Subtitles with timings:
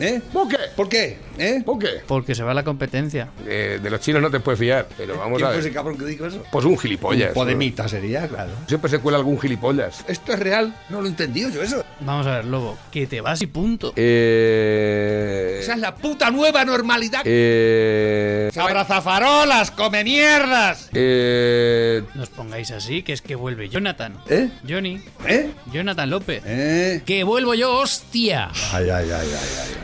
[0.00, 0.20] ¿Eh?
[0.32, 0.56] ¿Por qué?
[0.76, 1.18] ¿Por qué?
[1.38, 1.62] ¿Eh?
[1.64, 1.88] ¿Por qué?
[2.06, 3.28] Porque se va la competencia.
[3.46, 5.66] Eh, de los chinos no te puedes fiar, pero vamos ¿Quién a fue ver.
[5.66, 6.42] ese cabrón que dijo eso?
[6.50, 7.28] Pues un gilipollas.
[7.28, 8.52] Un podemita sería, claro.
[8.66, 10.04] Siempre se cuela algún gilipollas.
[10.08, 10.74] ¿Esto es real?
[10.90, 11.84] No lo he entendido yo eso.
[12.00, 13.92] Vamos a ver, lobo, que te vas y punto.
[13.96, 15.58] Eh.
[15.62, 17.22] Esa es la puta nueva normalidad.
[17.24, 18.50] Eh.
[18.56, 20.88] ¡Abrazafarolas, come mierdas!
[20.92, 22.02] Eh.
[22.14, 24.16] No os pongáis así, que es que vuelve Jonathan.
[24.28, 24.50] ¿Eh?
[24.68, 25.00] Johnny.
[25.26, 25.50] ¿Eh?
[25.72, 26.42] Jonathan López.
[26.46, 27.02] ¿Eh?
[27.04, 28.50] ¡Que vuelvo yo, hostia!
[28.72, 29.83] Ay, ay, ay, ay, ay.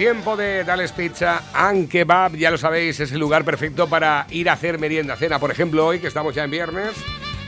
[0.00, 4.48] tiempo de Dales Pizza and Kebab, ya lo sabéis, es el lugar perfecto para ir
[4.48, 5.38] a hacer merienda, cena.
[5.38, 6.92] Por ejemplo, hoy que estamos ya en viernes,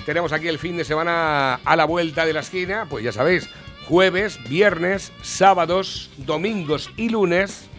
[0.05, 3.49] tenemos aquí el fin de semana a la vuelta de la esquina, pues ya sabéis,
[3.89, 7.71] jueves, viernes, sábados, domingos y lunes,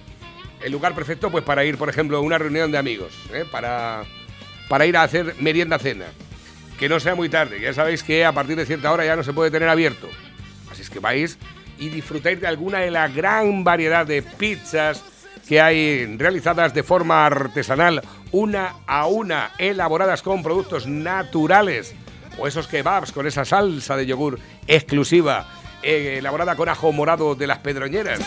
[0.63, 3.45] el lugar perfecto pues para ir, por ejemplo, a una reunión de amigos, ¿eh?
[3.51, 4.05] para,
[4.69, 6.05] para ir a hacer merienda cena.
[6.79, 9.21] Que no sea muy tarde, ya sabéis que a partir de cierta hora ya no
[9.21, 10.09] se puede tener abierto.
[10.71, 11.37] Así es que vais
[11.83, 15.03] y disfrutáis de alguna de la gran variedad de pizzas
[15.47, 21.93] que hay realizadas de forma artesanal, una a una, elaboradas con productos naturales,
[22.37, 25.45] o esos kebabs con esa salsa de yogur exclusiva,
[25.81, 28.21] eh, elaborada con ajo morado de las pedroñeras.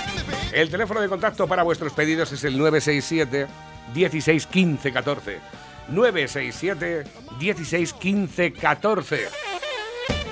[0.53, 3.47] El teléfono de contacto para vuestros pedidos es el 967
[3.95, 5.39] 16 15 14.
[5.89, 7.05] 967
[7.41, 9.29] 16 15 14.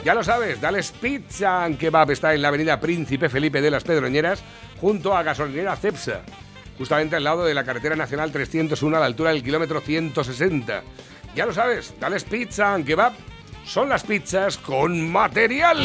[0.04, 3.84] Ya lo sabes, Dales Pizza and Kebab está en la avenida Príncipe Felipe de las
[3.84, 4.44] Pedroñeras,
[4.78, 6.20] junto a gasolinera Cepsa,
[6.76, 10.82] justamente al lado de la carretera nacional 301 a la altura del kilómetro 160.
[11.34, 13.14] Ya lo sabes, Dales Pizza and Kebab
[13.64, 15.78] son las pizzas con material.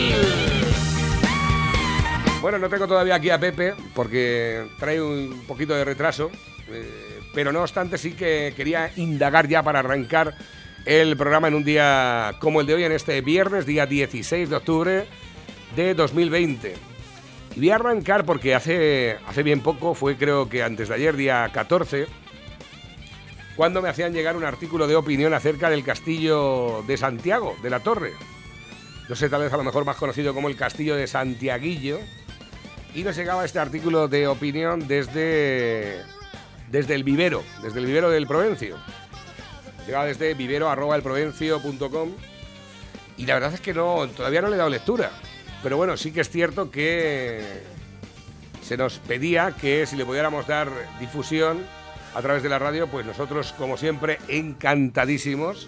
[2.41, 6.29] Bueno, no tengo todavía aquí a Pepe porque trae un poquito de retraso,
[6.67, 10.35] eh, pero no obstante sí que quería indagar ya para arrancar
[10.85, 14.55] el programa en un día como el de hoy, en este viernes, día 16 de
[14.55, 15.07] octubre
[15.75, 16.75] de 2020.
[17.55, 21.15] Y voy a arrancar porque hace, hace bien poco, fue creo que antes de ayer,
[21.15, 22.07] día 14,
[23.55, 27.81] cuando me hacían llegar un artículo de opinión acerca del castillo de Santiago, de la
[27.81, 28.13] Torre.
[29.09, 31.99] No sé, tal vez a lo mejor más conocido como el castillo de Santiaguillo.
[32.95, 36.01] Y nos llegaba este artículo de opinión desde,
[36.71, 38.77] desde el vivero, desde el vivero del Provencio.
[39.89, 42.11] Llegaba desde vivero.elprovencio.com
[43.17, 45.09] y la verdad es que no, todavía no le he dado lectura.
[45.63, 47.63] Pero bueno, sí que es cierto que
[48.61, 50.69] se nos pedía que si le pudiéramos dar
[50.99, 51.65] difusión
[52.13, 55.67] a través de la radio, pues nosotros, como siempre, encantadísimos,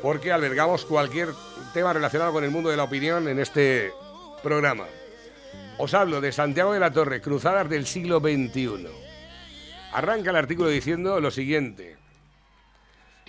[0.00, 1.28] porque albergamos cualquier
[1.74, 3.92] tema relacionado con el mundo de la opinión en este
[4.42, 4.86] programa.
[5.76, 8.86] Os hablo de Santiago de la Torre, Cruzadas del siglo XXI.
[9.92, 12.03] Arranca el artículo diciendo lo siguiente.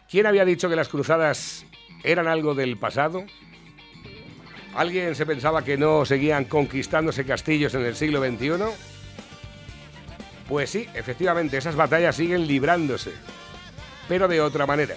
[0.09, 1.66] ¿Quién había dicho que las cruzadas
[2.03, 3.25] eran algo del pasado?
[4.75, 8.51] ¿Alguien se pensaba que no seguían conquistándose castillos en el siglo XXI?
[10.47, 13.13] Pues sí, efectivamente, esas batallas siguen librándose,
[14.07, 14.95] pero de otra manera.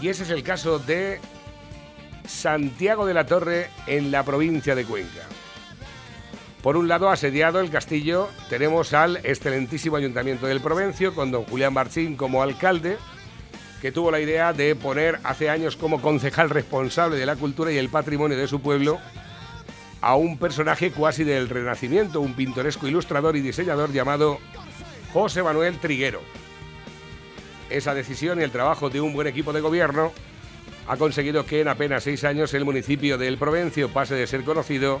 [0.00, 1.18] Y ese es el caso de
[2.26, 5.22] Santiago de la Torre en la provincia de Cuenca.
[6.62, 11.72] Por un lado, asediado el castillo, tenemos al excelentísimo Ayuntamiento del Provencio, con don Julián
[11.72, 12.98] Marchín como alcalde,
[13.80, 17.78] que tuvo la idea de poner hace años como concejal responsable de la cultura y
[17.78, 18.98] el patrimonio de su pueblo
[20.00, 24.38] a un personaje cuasi del Renacimiento, un pintoresco ilustrador y diseñador llamado
[25.12, 26.20] José Manuel Triguero.
[27.70, 30.12] Esa decisión y el trabajo de un buen equipo de gobierno
[30.86, 35.00] ha conseguido que en apenas seis años el municipio del Provencio pase de ser conocido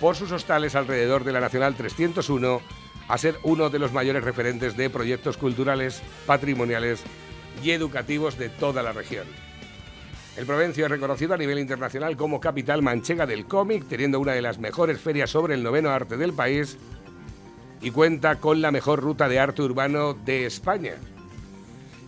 [0.00, 2.60] por sus hostales alrededor de la Nacional 301
[3.08, 7.02] a ser uno de los mayores referentes de proyectos culturales, patrimoniales
[7.62, 9.26] y educativos de toda la región.
[10.38, 14.42] El Provencio es reconocido a nivel internacional como capital manchega del cómic, teniendo una de
[14.42, 16.78] las mejores ferias sobre el noveno arte del país
[17.80, 20.94] y cuenta con la mejor ruta de arte urbano de España.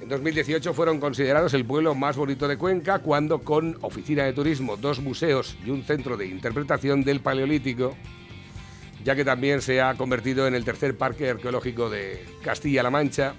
[0.00, 4.76] En 2018 fueron considerados el pueblo más bonito de Cuenca cuando con oficina de turismo,
[4.76, 7.96] dos museos y un centro de interpretación del Paleolítico,
[9.04, 13.34] ya que también se ha convertido en el tercer parque arqueológico de Castilla-La Mancha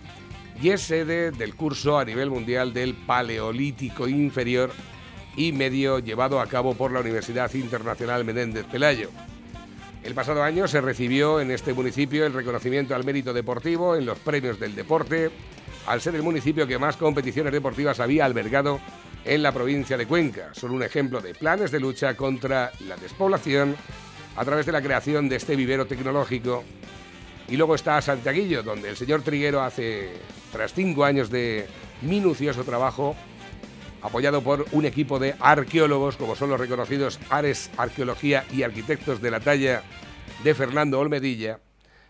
[0.61, 4.71] y es sede del curso a nivel mundial del Paleolítico Inferior
[5.35, 9.09] y Medio llevado a cabo por la Universidad Internacional Menéndez Pelayo.
[10.03, 14.19] El pasado año se recibió en este municipio el reconocimiento al mérito deportivo en los
[14.19, 15.31] premios del deporte,
[15.87, 18.79] al ser el municipio que más competiciones deportivas había albergado
[19.25, 20.49] en la provincia de Cuenca.
[20.53, 23.75] Son un ejemplo de planes de lucha contra la despoblación
[24.35, 26.63] a través de la creación de este vivero tecnológico.
[27.47, 30.11] Y luego está Santiaguillo, donde el señor Triguero hace,
[30.51, 31.67] tras cinco años de
[32.01, 33.15] minucioso trabajo,
[34.01, 39.31] apoyado por un equipo de arqueólogos, como son los reconocidos Ares Arqueología y Arquitectos de
[39.31, 39.83] la talla
[40.43, 41.59] de Fernando Olmedilla,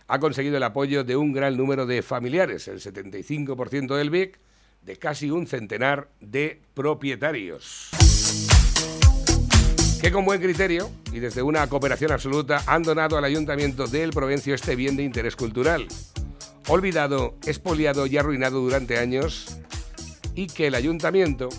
[0.08, 4.40] ha conseguido el apoyo de un gran número de familiares, el 75% del BIC,
[4.82, 7.92] de casi un centenar de propietarios.
[10.02, 14.56] Que con buen criterio y desde una cooperación absoluta han donado al ayuntamiento del Provencio
[14.56, 15.88] este bien de interés cultural,
[16.68, 19.58] olvidado, expoliado y arruinado durante años,
[20.36, 21.50] y que el ayuntamiento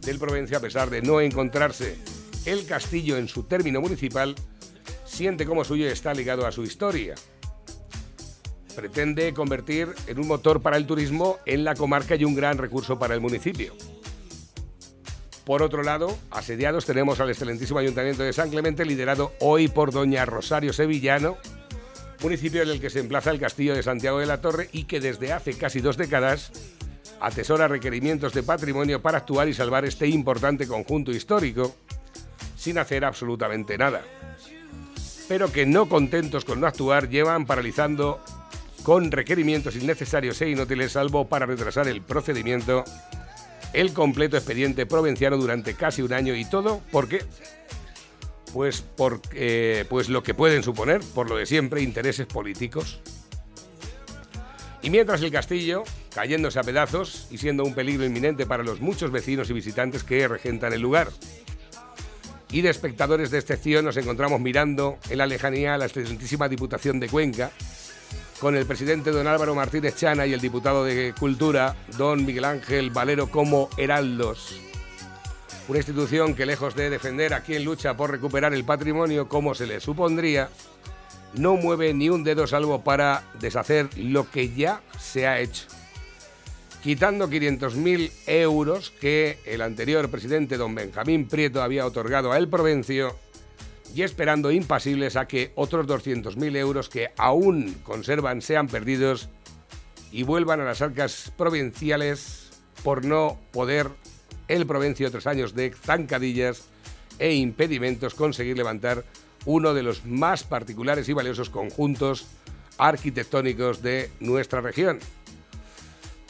[0.00, 1.96] del Provencio, a pesar de no encontrarse
[2.44, 4.34] el castillo en su término municipal,
[5.04, 7.14] siente como suyo y está ligado a su historia.
[8.74, 12.98] Pretende convertir en un motor para el turismo en la comarca y un gran recurso
[12.98, 13.74] para el municipio.
[15.44, 20.24] Por otro lado, asediados tenemos al excelentísimo Ayuntamiento de San Clemente, liderado hoy por doña
[20.24, 21.36] Rosario Sevillano,
[22.22, 25.00] municipio en el que se emplaza el Castillo de Santiago de la Torre y que
[25.00, 26.52] desde hace casi dos décadas
[27.20, 31.74] atesora requerimientos de patrimonio para actuar y salvar este importante conjunto histórico
[32.56, 34.02] sin hacer absolutamente nada.
[35.28, 38.20] Pero que no contentos con no actuar llevan paralizando
[38.82, 42.84] con requerimientos innecesarios e inútiles salvo para retrasar el procedimiento
[43.72, 47.22] el completo expediente provinciano durante casi un año y todo, ¿por qué?
[48.52, 49.20] Pues, por,
[49.88, 53.00] pues lo que pueden suponer, por lo de siempre, intereses políticos.
[54.82, 55.84] Y mientras el castillo,
[56.14, 60.26] cayéndose a pedazos y siendo un peligro inminente para los muchos vecinos y visitantes que
[60.26, 61.08] regentan el lugar.
[62.50, 67.00] Y de espectadores de excepción nos encontramos mirando en la lejanía a la excelentísima Diputación
[67.00, 67.50] de Cuenca,
[68.40, 72.90] con el presidente don Álvaro Martínez Chana y el diputado de Cultura, don Miguel Ángel
[72.90, 74.60] Valero, como heraldos.
[75.72, 79.66] Una institución que lejos de defender a quien lucha por recuperar el patrimonio como se
[79.66, 80.50] le supondría,
[81.32, 85.64] no mueve ni un dedo salvo para deshacer lo que ya se ha hecho.
[86.82, 93.16] Quitando 500.000 euros que el anterior presidente don Benjamín Prieto había otorgado a El Provencio
[93.94, 99.30] y esperando impasibles a que otros 200.000 euros que aún conservan sean perdidos
[100.10, 102.50] y vuelvan a las arcas provinciales
[102.84, 103.88] por no poder
[104.52, 106.64] el Provencio, tres años de zancadillas
[107.18, 109.04] e impedimentos, conseguir levantar
[109.44, 112.26] uno de los más particulares y valiosos conjuntos
[112.78, 114.98] arquitectónicos de nuestra región.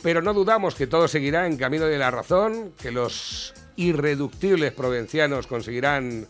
[0.02, 5.46] Pero no dudamos que todo seguirá en camino de la razón, que los irreductibles provincianos
[5.46, 6.26] conseguirán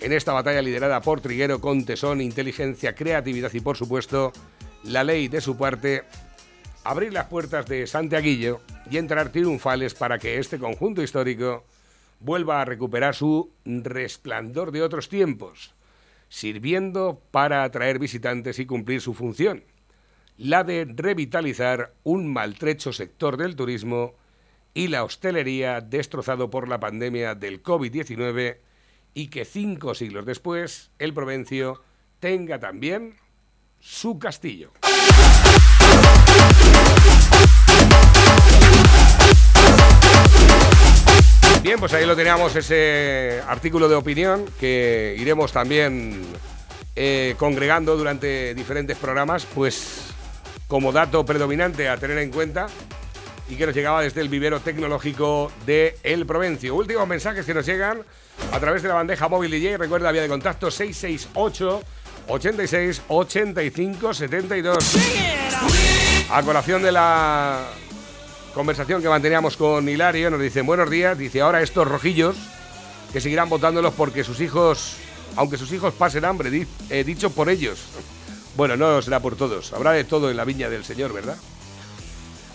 [0.00, 4.32] en esta batalla liderada por Triguero con tesón, inteligencia, creatividad y por supuesto
[4.84, 6.04] la ley de su parte,
[6.90, 8.60] abrir las puertas de Santiaguillo
[8.90, 11.64] y entrar triunfales para que este conjunto histórico
[12.20, 15.74] vuelva a recuperar su resplandor de otros tiempos
[16.28, 19.64] sirviendo para atraer visitantes y cumplir su función,
[20.36, 24.14] la de revitalizar un maltrecho sector del turismo
[24.74, 28.58] y la hostelería destrozado por la pandemia del COVID-19
[29.14, 31.82] y que cinco siglos después el Provencio
[32.20, 33.14] tenga también
[33.80, 34.72] su castillo.
[41.62, 46.22] Bien, pues ahí lo teníamos, ese artículo de opinión que iremos también
[46.94, 50.14] eh, congregando durante diferentes programas, pues
[50.68, 52.68] como dato predominante a tener en cuenta
[53.48, 56.74] y que nos llegaba desde el vivero tecnológico de El Provencio.
[56.74, 58.02] Últimos mensajes que nos llegan
[58.52, 59.76] a través de la bandeja móvil DJ.
[59.76, 61.82] Recuerda, vía de contacto 668
[62.28, 64.96] 86 85 72.
[66.30, 67.68] A colación de la
[68.52, 72.36] conversación que manteníamos con Hilario, nos dicen buenos días, dice ahora estos rojillos
[73.12, 74.96] que seguirán votándolos porque sus hijos,
[75.36, 77.78] aunque sus hijos pasen hambre, he dicho por ellos.
[78.56, 81.36] Bueno, no será por todos, habrá de todo en la viña del Señor, ¿verdad?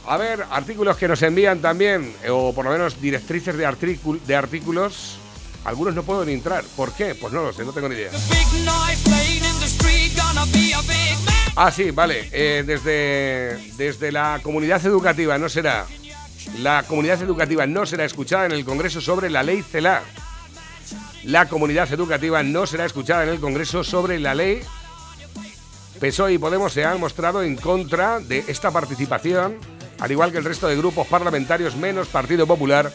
[0.06, 5.18] A ver, artículos que nos envían también, o por lo menos directrices de, de artículos.
[5.64, 6.64] Algunos no puedo ni entrar.
[6.76, 7.14] ¿Por qué?
[7.14, 8.12] Pues no lo sé, no tengo ni idea.
[11.56, 12.30] Ah, sí, vale.
[12.32, 15.86] Eh, desde, desde la comunidad educativa no será.
[16.60, 20.02] La comunidad educativa no será escuchada en el Congreso sobre la ley CELA.
[21.24, 24.62] La comunidad educativa no será escuchada en el Congreso sobre la ley.
[26.00, 29.60] PSOE y Podemos se han mostrado en contra de esta participación
[30.02, 32.92] al igual que el resto de grupos parlamentarios menos Partido Popular,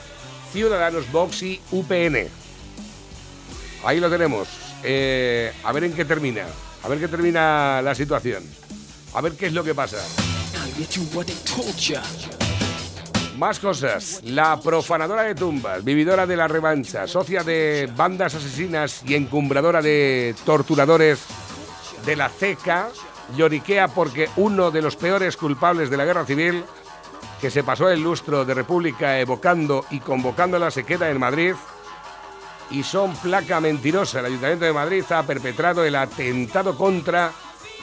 [0.52, 2.26] Ciudadanos, Vox y UPN.
[3.84, 4.48] Ahí lo tenemos.
[4.82, 6.46] Eh, a ver en qué termina.
[6.82, 8.44] A ver qué termina la situación.
[9.14, 9.98] A ver qué es lo que pasa.
[13.38, 14.20] Más cosas.
[14.24, 20.34] La profanadora de tumbas, vividora de la revancha, socia de bandas asesinas y encumbradora de
[20.44, 21.20] torturadores
[22.04, 22.88] de la CECA,
[23.36, 26.64] lloriquea porque uno de los peores culpables de la guerra civil,
[27.40, 31.54] que se pasó el lustro de República evocando y convocándola, se queda en Madrid
[32.70, 34.20] y son placa mentirosa.
[34.20, 37.32] El Ayuntamiento de Madrid ha perpetrado el atentado contra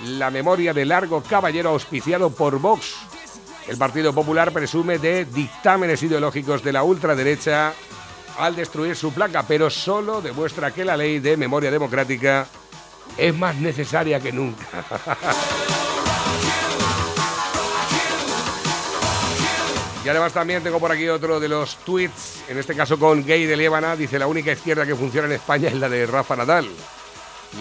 [0.05, 2.95] la memoria de Largo Caballero auspiciado por Vox.
[3.67, 7.73] El Partido Popular presume de dictámenes ideológicos de la ultraderecha
[8.37, 12.47] al destruir su placa, pero solo demuestra que la ley de memoria democrática
[13.17, 14.65] es más necesaria que nunca.
[20.03, 23.45] Y además también tengo por aquí otro de los tweets, en este caso con Gay
[23.45, 26.67] de Líbana, dice la única izquierda que funciona en España es la de Rafa Nadal.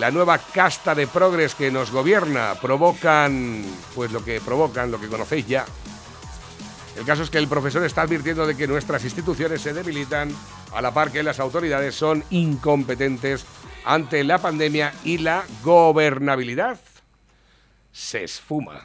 [0.01, 5.07] La nueva casta de progres que nos gobierna provocan, pues lo que provocan, lo que
[5.07, 5.65] conocéis ya.
[6.97, 10.35] El caso es que el profesor está advirtiendo de que nuestras instituciones se debilitan
[10.75, 13.45] a la par que las autoridades son incompetentes
[13.85, 16.79] ante la pandemia y la gobernabilidad
[17.93, 18.81] se esfuma.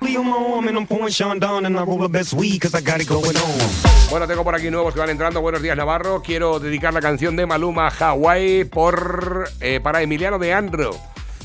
[4.09, 5.39] Bueno, tengo por aquí nuevos que van entrando.
[5.41, 6.21] Buenos días, Navarro.
[6.21, 10.91] Quiero dedicar la canción de Maluma Hawaii por, eh, para Emiliano de Andro.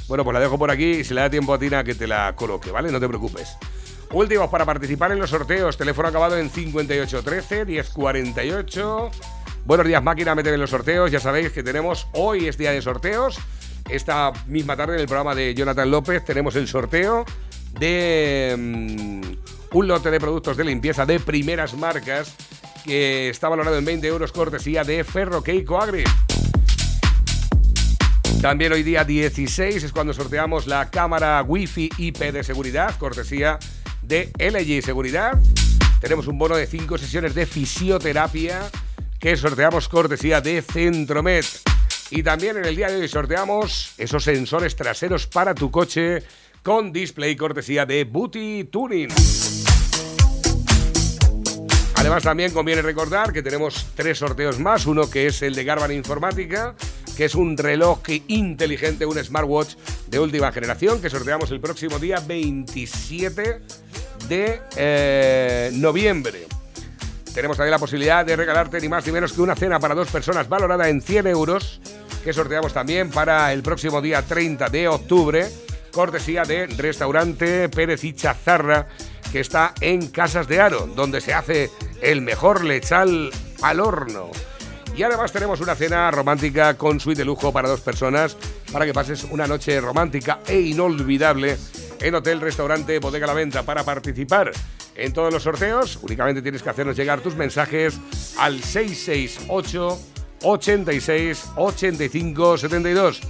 [0.09, 2.09] Bueno, pues la dejo por aquí y si le da tiempo a Tina que te
[2.09, 2.91] la coloque, ¿vale?
[2.91, 3.57] No te preocupes.
[4.11, 5.79] Últimos para participar en los sorteos.
[5.79, 9.11] Teléfono acabado en 5813 1048.
[9.65, 11.13] Buenos días, máquina, méteme en los sorteos.
[11.13, 13.39] Ya sabéis que tenemos, hoy es día de sorteos.
[13.89, 17.25] Esta misma tarde en el programa de Jonathan López tenemos el sorteo
[17.79, 22.35] de mm, un lote de productos de limpieza de primeras marcas
[22.85, 26.05] que está valorado en 20 euros cortesía de Ferro Keiko Agri.
[28.41, 33.59] También hoy día 16 es cuando sorteamos la cámara Wi-Fi IP de seguridad, cortesía
[34.03, 35.41] de LG Seguridad.
[36.01, 38.63] Tenemos un bono de 5 sesiones de fisioterapia
[39.21, 41.45] que sorteamos cortesía de Centromed.
[42.11, 46.25] Y también en el día de hoy sorteamos esos sensores traseros para tu coche
[46.63, 49.09] con display cortesía de Booty Tuning.
[51.97, 55.93] Además también conviene recordar que tenemos tres sorteos más, uno que es el de Garban
[55.93, 56.75] Informática,
[57.17, 59.75] que es un reloj inteligente, un smartwatch
[60.09, 63.61] de última generación, que sorteamos el próximo día 27
[64.29, 66.47] de eh, noviembre.
[67.35, 70.09] Tenemos también la posibilidad de regalarte ni más ni menos que una cena para dos
[70.11, 71.81] personas valorada en 100 euros,
[72.23, 75.49] que sorteamos también para el próximo día 30 de octubre
[75.93, 81.71] cortesía de Restaurante Pérez y que está en Casas de Aro, donde se hace
[82.01, 83.31] el mejor lechal
[83.63, 84.31] al horno.
[84.97, 88.37] Y además tenemos una cena romántica con suite de lujo para dos personas,
[88.73, 91.57] para que pases una noche romántica e inolvidable
[92.01, 93.63] en Hotel Restaurante Bodega La Venta.
[93.63, 94.53] Para participar
[94.95, 97.99] en todos los sorteos, únicamente tienes que hacernos llegar tus mensajes
[98.39, 99.99] al 668
[100.43, 103.21] 86 85 72.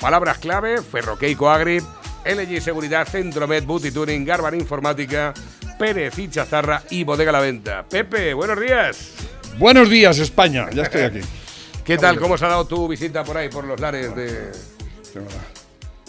[0.00, 1.82] Palabras clave, Ferroqueico Agri
[2.24, 5.32] LG Seguridad, Centromed, Booty Tuning, Garban Informática,
[5.78, 7.84] Pérez y Chazarra y Bodega La Venta.
[7.88, 9.12] Pepe, buenos días.
[9.58, 10.68] Buenos días, España.
[10.70, 11.20] Ya estoy aquí.
[11.84, 12.18] ¿Qué tal?
[12.18, 14.52] ¿Cómo se ha dado tu visita por ahí, por los lares de...?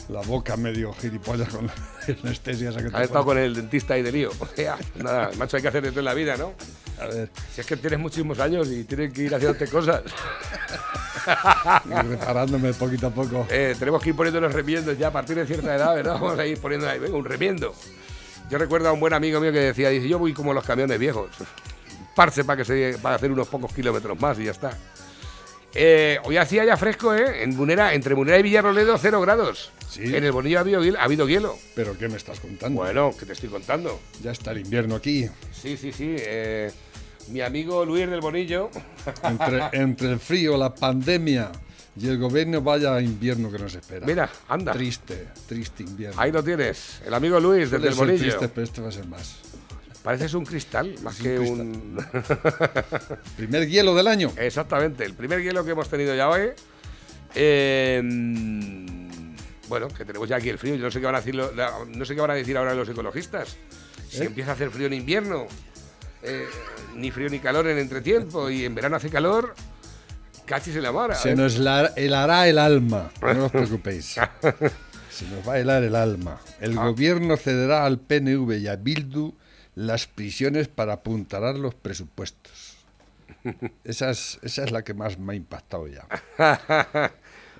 [0.09, 1.73] La, boca medio gilipollas con la
[2.23, 2.69] anestesia.
[2.69, 4.31] Esa que Has estado con el dentista y de lío.
[4.95, 6.53] Nada, macho, hay que hacer esto en la vida, ¿no?
[6.99, 7.29] A ver.
[7.53, 10.01] Si es que tienes muchísimos años y tienes que ir haciéndote cosas.
[11.85, 13.47] y reparándome poquito a poco.
[13.49, 16.13] Eh, tenemos que ir poniendo los remiendos ya a partir de cierta edad, ¿verdad?
[16.13, 17.73] Vamos a ir poniendo ahí, venga, un remiendo.
[18.49, 20.99] Yo recuerdo a un buen amigo mío que decía, dice, yo voy como los camiones
[20.99, 21.29] viejos.
[22.15, 24.77] Parse para que se para hacer unos pocos kilómetros más y ya está.
[25.73, 27.43] Eh, hoy hacía ya fresco, ¿eh?
[27.43, 29.71] En Munera, entre Munera y Villarroledo, cero grados.
[29.89, 30.03] Sí.
[30.03, 31.57] En el Bonillo ha habido, ha habido hielo.
[31.75, 32.81] ¿Pero qué me estás contando?
[32.81, 33.99] Bueno, ¿qué te estoy contando?
[34.21, 35.27] Ya está el invierno aquí.
[35.51, 36.15] Sí, sí, sí.
[36.17, 36.71] Eh,
[37.29, 38.69] mi amigo Luis del Bonillo.
[39.23, 41.51] Entre, entre el frío, la pandemia
[41.95, 44.05] y el gobierno, vaya invierno que nos espera.
[44.05, 44.71] Mira, anda.
[44.71, 46.19] Triste, triste invierno.
[46.21, 47.01] Ahí lo tienes.
[47.05, 48.19] El amigo Luis desde el Bonillo.
[48.19, 49.35] triste, pero este va a ser más.
[50.03, 51.59] Pareces un cristal, más que cristal.
[51.61, 51.97] un.
[53.37, 54.31] Primer hielo del año.
[54.37, 56.49] Exactamente, el primer hielo que hemos tenido ya hoy.
[57.35, 58.01] Eh,
[59.67, 60.75] bueno, que tenemos ya aquí el frío.
[60.75, 62.89] Yo no sé qué van a decir, no sé qué van a decir ahora los
[62.89, 63.57] ecologistas.
[64.09, 64.25] Si ¿Eh?
[64.25, 65.45] empieza a hacer frío en invierno,
[66.23, 66.45] eh,
[66.95, 69.53] ni frío ni calor en entretiempo, y en verano hace calor,
[70.45, 71.15] cachis en la mar.
[71.15, 73.11] Se nos la- helará el alma.
[73.21, 74.15] No os preocupéis.
[75.11, 76.39] Se nos va a helar el alma.
[76.59, 76.87] El Ah.
[76.87, 79.35] gobierno cederá al PNV y a Bildu
[79.75, 82.77] las prisiones para apuntalar los presupuestos.
[83.83, 86.05] Esa es, esa es la que más me ha impactado ya.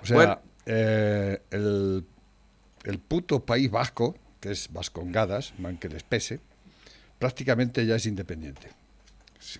[0.02, 2.04] O sea, eh, el,
[2.84, 6.40] el puto País Vasco, que es Vascongadas, man que les pese,
[7.18, 8.68] prácticamente ya es independiente.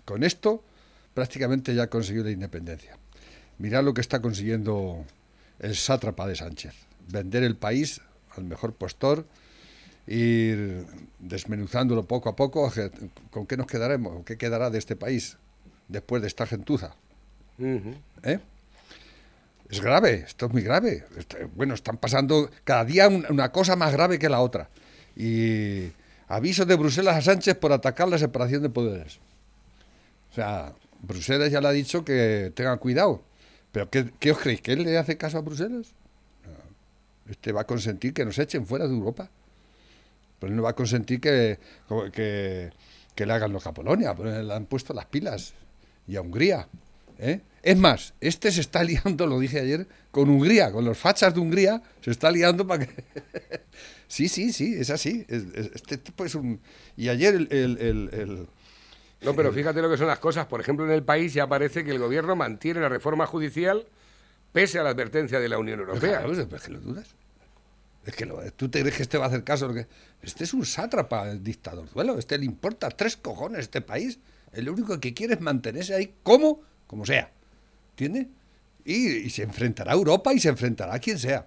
[0.05, 0.63] Con esto,
[1.15, 2.99] prácticamente ya ha conseguido la independencia.
[3.59, 5.05] Mirad lo que está consiguiendo
[5.59, 6.75] el sátrapa de Sánchez.
[7.09, 8.01] Vender el país
[8.37, 9.27] al mejor postor,
[10.07, 10.87] ir
[11.19, 12.73] desmenuzándolo poco a poco.
[13.31, 14.25] ¿Con qué nos quedaremos?
[14.25, 15.37] ¿Qué quedará de este país
[15.89, 16.95] después de esta gentuza?
[17.59, 18.39] ¿Eh?
[19.69, 21.05] Es grave, esto es muy grave.
[21.55, 24.69] Bueno, están pasando cada día una cosa más grave que la otra.
[25.17, 25.91] Y
[26.29, 29.19] aviso de Bruselas a Sánchez por atacar la separación de poderes.
[30.31, 33.23] O sea, Bruselas ya le ha dicho que tengan cuidado.
[33.73, 34.61] ¿Pero qué, os creéis?
[34.61, 35.95] ¿Que él le hace caso a Bruselas?
[37.29, 39.31] Este va a consentir que nos echen fuera de Europa.
[40.43, 41.61] Pero él no va a consentir que,
[42.13, 44.13] que, le hagan lo que a Polonia.
[44.13, 45.55] Pues le han puesto las pilas.
[46.09, 46.67] Y a Hungría.
[47.21, 47.43] ¿eh?
[47.63, 51.39] Es más, este se está liando, lo dije ayer, con Hungría, con los fachas de
[51.39, 53.05] Hungría, se está liando para que...
[54.09, 55.25] sí, sí, sí, es así.
[55.29, 56.61] Este tipo es un...
[56.97, 58.49] Y ayer el,
[59.21, 60.47] No, pero fíjate lo que son las cosas.
[60.47, 63.87] Por ejemplo, en el país ya parece que el gobierno mantiene la reforma judicial
[64.51, 66.25] pese a la advertencia de la Unión Europea.
[66.27, 67.15] Pues, es que lo dudas.
[68.05, 69.73] Es que tú te crees que este va a hacer caso.
[69.73, 69.87] que...
[70.23, 72.19] Este es un sátrapa, el dictador duelo.
[72.19, 74.19] Este le importa tres cojones este país.
[74.53, 77.31] El único que quiere es mantenerse ahí como, como sea.
[77.91, 78.27] ¿Entiendes?
[78.85, 81.47] Y, se enfrentará a Europa y se enfrentará a quien sea.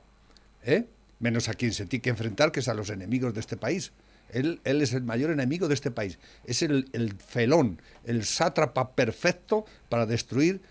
[0.64, 0.86] ¿eh?
[1.20, 3.92] Menos a quien se tiene que enfrentar, que es a los enemigos de este país.
[4.30, 6.18] Él, él es el mayor enemigo de este país.
[6.46, 10.62] Es el, felón, el sátrapa perfecto para destruir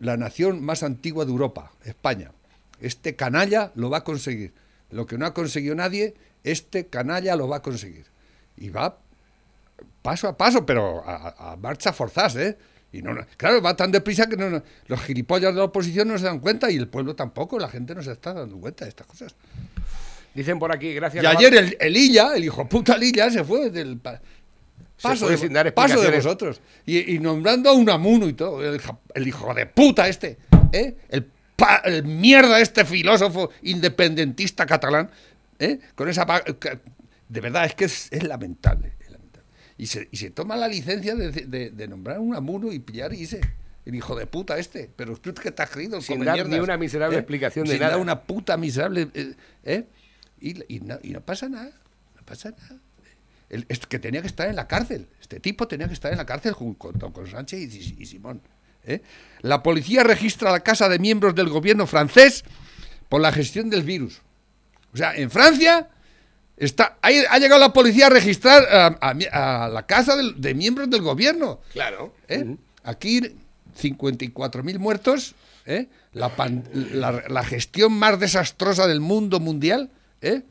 [0.00, 2.32] la nación más antigua de Europa, España.
[2.80, 4.52] Este canalla lo va a conseguir.
[4.90, 8.06] Lo que no ha conseguido nadie, este canalla lo va a conseguir.
[8.56, 8.98] Y va
[10.02, 12.56] paso a paso, pero a, marcha forzás, ¿eh?
[12.92, 16.24] Y no, claro, va tan deprisa que no, los gilipollas de la oposición no se
[16.24, 19.06] dan cuenta y el pueblo tampoco, la gente no se está dando cuenta de estas
[19.06, 19.34] cosas.
[20.34, 21.22] Dicen por aquí, gracias.
[21.22, 26.00] Y ayer el, el Illa, el hijo puta Lilla, se fue del paso, de, paso
[26.00, 26.60] de vosotros.
[26.86, 30.38] Y, nombrando a un amuno y todo, el, hijo de puta este,
[30.72, 30.96] ¿eh?
[31.08, 31.30] el,
[31.84, 35.10] el, mierda este filósofo independentista catalán,
[35.58, 35.80] ¿eh?
[35.94, 36.26] con esa...
[37.28, 38.92] De verdad, es que es, lamentable,
[39.78, 41.30] Y, se, y se toma la licencia de,
[41.70, 43.40] de, nombrar a un amuno y pillar y se
[43.86, 44.90] el hijo de puta este.
[44.94, 47.20] Pero usted que te ha creído sin dar ni una miserable ¿eh?
[47.20, 47.92] explicación de sin nada.
[47.92, 49.08] Dar una puta miserable.
[49.64, 49.84] ¿eh?
[50.40, 51.72] Y, no, pasa nada,
[52.16, 52.80] no pasa nada.
[53.48, 55.08] El, que tenía que estar en la cárcel.
[55.20, 58.40] Este tipo tenía que estar en la cárcel junto con, Sánchez y, Simón.
[58.84, 59.02] ¿Eh?
[59.40, 62.44] La policía registra la casa de miembros del gobierno francés
[63.08, 64.20] por la gestión del virus.
[64.92, 65.88] O sea, en Francia
[66.56, 71.60] está, ha, llegado la policía a registrar a, la casa de, miembros del gobierno.
[71.72, 72.14] Claro.
[72.28, 72.56] ¿eh?
[72.84, 73.20] Aquí
[73.80, 75.88] 54.000 muertos, ¿eh?
[76.12, 76.32] la,
[77.28, 79.90] la, gestión más desastrosa del mundo mundial
[80.20, 80.42] ¿Eh?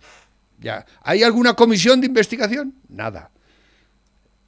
[0.59, 0.85] Ya.
[1.01, 2.73] ¿Hay alguna comisión de investigación?
[2.89, 3.31] Nada.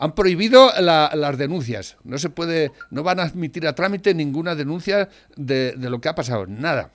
[0.01, 1.95] Han prohibido las denuncias.
[2.03, 6.15] No se puede, no van a admitir a trámite ninguna denuncia de, lo que ha
[6.15, 6.47] pasado.
[6.47, 6.89] Nada.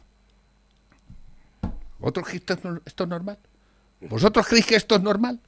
[2.01, 2.53] ¿Vosotros creéis que
[2.85, 3.38] esto, es normal?
[4.01, 5.38] ¿Vosotros creéis que esto es normal?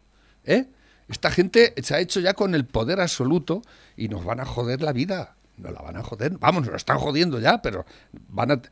[0.44, 0.66] ¿Eh?
[1.08, 3.62] Esta gente se ha hecho ya con el poder absoluto
[3.96, 5.34] y nos van a joder la vida.
[5.56, 6.38] Nos la van a joder.
[6.38, 7.84] Vamos, nos están jodiendo ya, pero
[8.28, 8.62] van a,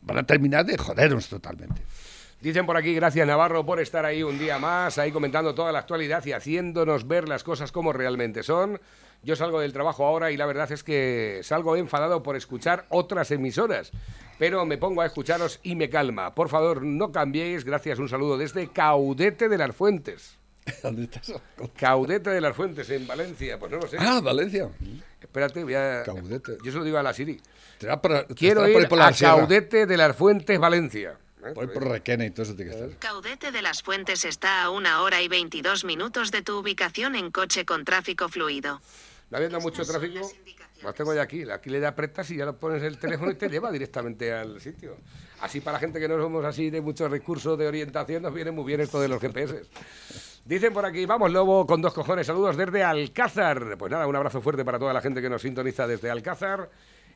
[0.00, 1.80] van a terminar de jodernos totalmente.
[2.42, 5.78] Dicen por aquí, gracias Navarro por estar ahí un día más, ahí comentando toda la
[5.78, 8.80] actualidad y haciéndonos ver las cosas como realmente son.
[9.22, 13.30] Yo salgo del trabajo ahora y la verdad es que salgo enfadado por escuchar otras
[13.30, 13.92] emisoras,
[14.40, 16.34] pero me pongo a escucharos y me calma.
[16.34, 17.64] Por favor, no cambiéis.
[17.64, 20.36] Gracias, un saludo desde Caudete de las Fuentes.
[20.82, 21.34] ¿Dónde estás?
[21.76, 23.56] Caudete de las Fuentes, en Valencia.
[23.56, 23.98] Pues no lo sé.
[24.00, 24.68] Ah, Valencia.
[25.20, 26.02] Espérate, voy a...
[26.04, 26.58] Caudete.
[26.64, 27.40] Yo se lo digo a la Siri.
[28.34, 31.16] Quiero ir a Caudete de las Fuentes, Valencia.
[31.44, 31.52] ¿Eh?
[31.54, 32.98] Por, por Requena y todo eso tiene que estar.
[32.98, 37.30] Caudete de las Fuentes está a una hora y 22 minutos de tu ubicación en
[37.30, 38.80] coche con tráfico fluido.
[39.30, 40.30] ¿No habiendo mucho tráfico?
[40.82, 41.48] Más tengo ya aquí.
[41.50, 44.96] Aquí le apretas y ya lo pones el teléfono y te lleva directamente al sitio.
[45.40, 48.50] Así para la gente que no somos así de muchos recursos de orientación, nos viene
[48.50, 49.62] muy bien esto de los GPS.
[50.44, 53.76] Dicen por aquí, vamos Lobo, con dos cojones, saludos desde Alcázar.
[53.78, 56.68] Pues nada, un abrazo fuerte para toda la gente que nos sintoniza desde Alcázar.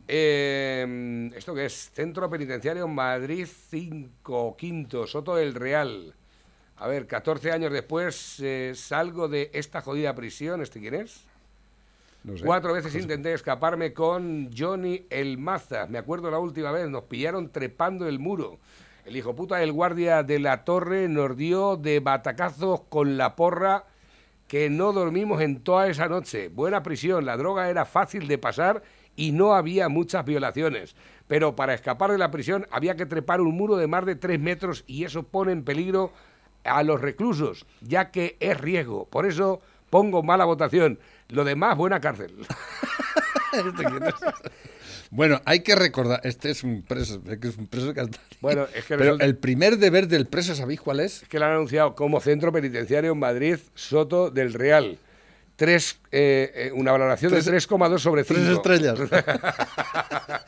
[0.09, 1.91] Eh, ¿Esto qué es?
[1.93, 6.15] Centro Penitenciario Madrid 5, Quinto, Soto del Real.
[6.77, 10.61] A ver, 14 años después eh, salgo de esta jodida prisión.
[10.61, 11.25] ¿Este quién es?
[12.45, 15.87] Cuatro veces intenté escaparme con Johnny El Maza.
[15.87, 18.59] Me acuerdo la última vez, nos pillaron trepando el muro.
[19.05, 23.85] El hijo puta del guardia de la torre nos dio de batacazos con la porra
[24.49, 26.49] que no dormimos en toda esa noche.
[26.49, 28.83] Buena prisión, la droga era fácil de pasar
[29.17, 30.95] y no había muchas violaciones.
[31.27, 34.39] Pero para escapar de la prisión había que trepar un muro de más de tres
[34.39, 36.13] metros y eso pone en peligro
[36.65, 39.07] a los reclusos, ya que es riesgo.
[39.07, 40.99] Por eso pongo mala votación.
[41.29, 42.35] Lo demás, buena cárcel.
[45.11, 48.07] Bueno, hay que recordar, este es un preso, que es un preso que
[48.41, 51.23] Bueno, es que Pero el primer deber del preso, ¿sabéis cuál es?
[51.23, 54.99] Es que lo han anunciado como centro penitenciario en Madrid, Soto del Real.
[55.57, 58.41] Tres, eh, eh, una valoración de 3,2 sobre 5.
[58.41, 58.99] Tres estrellas.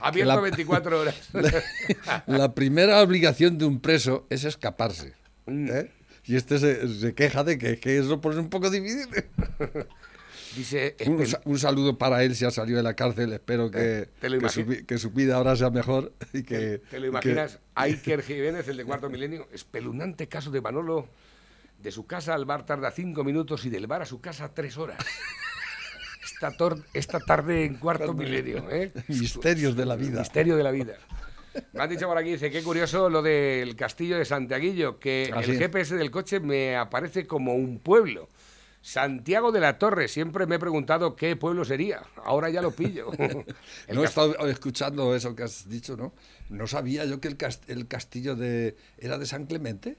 [0.00, 1.30] Abierto La- 24 horas.
[2.26, 5.14] La primera obligación de un preso es escaparse.
[5.46, 5.68] Mm.
[5.72, 5.90] ¿eh?
[6.24, 9.08] Y este se, se queja de que, que eso pues, es un poco difícil.
[10.56, 10.96] Dice,
[11.44, 13.32] Un, saludo para él si ha salido de la cárcel.
[13.32, 16.12] Espero que, que, su, que vida ahora sea mejor.
[16.32, 17.60] Y que, ¿Te lo y que- imaginas?
[17.76, 21.08] Iker Jiménez, el de Cuarto Milenio, espeluznante caso de Manolo.
[21.82, 24.76] De su casa al bar tarda cinco minutos y del bar a su casa tres
[24.76, 24.98] horas.
[26.24, 28.70] Esta, tor- esta tarde en Cuarto Milenio.
[28.70, 28.92] ¿eh?
[29.08, 30.20] Misterios de la vida.
[30.20, 30.94] Misterio de la vida.
[31.72, 35.40] Me han dicho por aquí, dice, qué curioso lo del castillo de Santiaguillo, que Ah,
[35.40, 35.58] el.
[35.58, 38.28] GPS del coche me aparece como un pueblo.
[38.82, 42.02] Santiago de la Torre, siempre me he preguntado qué pueblo sería.
[42.24, 43.10] Ahora ya lo pillo.
[43.86, 46.14] El No he estado escuchando eso que has dicho, ¿no?
[46.48, 49.96] No sabía yo que el, cas- el castillo de era de San Clemente.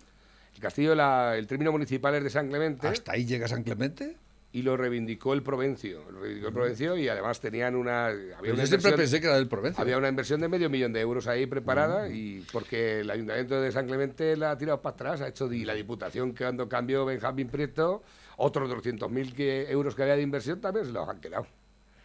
[0.62, 2.88] Castillo, la- el término municipal es de San Clemente.
[2.88, 4.18] ¿Hasta ahí llega San Clemente?
[4.54, 6.04] y lo reivindicó el Provencio.
[6.12, 8.08] Lo reivindicó el Provencio y además tenían una.
[8.08, 9.82] Había Pero una yo siempre pensé que era del Provencio.
[9.82, 13.72] Había una inversión de medio millón de euros ahí preparada y porque el ayuntamiento de
[13.72, 17.06] San Clemente la ha tirado para atrás, ha hecho y la diputación que cuando cambió
[17.06, 18.04] Benjamín Prieto,
[18.36, 21.48] otros 200.000 que- euros que había de inversión también se los han quedado.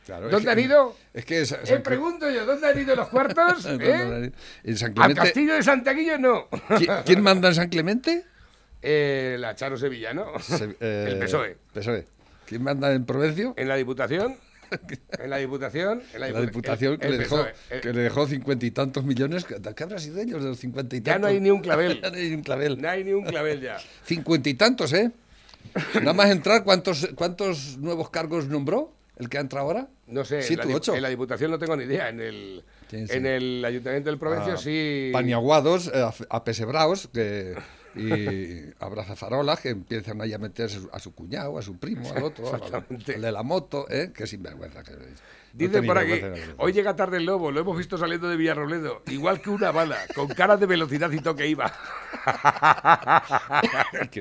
[0.05, 0.97] Claro, es ¿Dónde que- han ido?
[1.15, 3.65] Es que Eh, San Cle- pregunto yo, ¿dónde han ido los cuartos?
[3.65, 4.33] ¿Dónde han ¿Eh?
[4.63, 5.21] En San Al Clemente.
[5.21, 6.49] castillo de Santiaguillo no.
[6.49, 8.25] ¿Qui- ¿Quién manda en San Clemente?
[8.89, 10.39] Eh, la Charo Sevillano.
[10.39, 11.57] Se- eh, el PSOE.
[11.75, 12.07] PSOE.
[12.47, 13.55] ¿Quién manda en Provencio?
[13.57, 14.37] En la diputación.
[15.21, 16.03] En la diputación.
[16.13, 17.41] En La diputa- Diputación que, le dejó.
[17.71, 19.45] Eh, que le dejó cincuenta y tantos millones.
[19.45, 21.21] ¿Qué habrá sido de ellos de los cincuenta y Ya tantos?
[21.23, 22.01] no hay ni un clavel.
[22.03, 22.83] Ya no hay ni un clavel.
[22.83, 23.77] No hay ni un clavel ya.
[24.05, 25.13] Cincuenta y tantos, ¿eh?
[25.95, 29.89] Nada más entrar, ¿cuántos, ¿cuántos nuevos cargos nombró el que ha entrado ahora?
[30.09, 30.95] No sé, ¿Siete en, la, u di- ocho?
[30.97, 32.09] en la Diputación no tengo ni idea.
[32.09, 33.17] En el, Sí, sí.
[33.17, 35.11] en el Ayuntamiento del Provencio a sí.
[35.13, 37.55] Paniaguados, eh, a, a Pesebraos, que,
[37.97, 42.53] y abrazafarolas que empiezan ahí a meterse a su cuñado, a su primo, al otro,
[42.53, 44.13] al, de la moto, ¿eh?
[44.15, 44.83] que sinvergüenza.
[44.83, 44.93] Que,
[45.57, 49.03] Dice por aquí, de hoy llega tarde el lobo, lo hemos visto saliendo de Villarrobledo,
[49.07, 51.73] igual que una bala, con cara de velocidad y toque iba.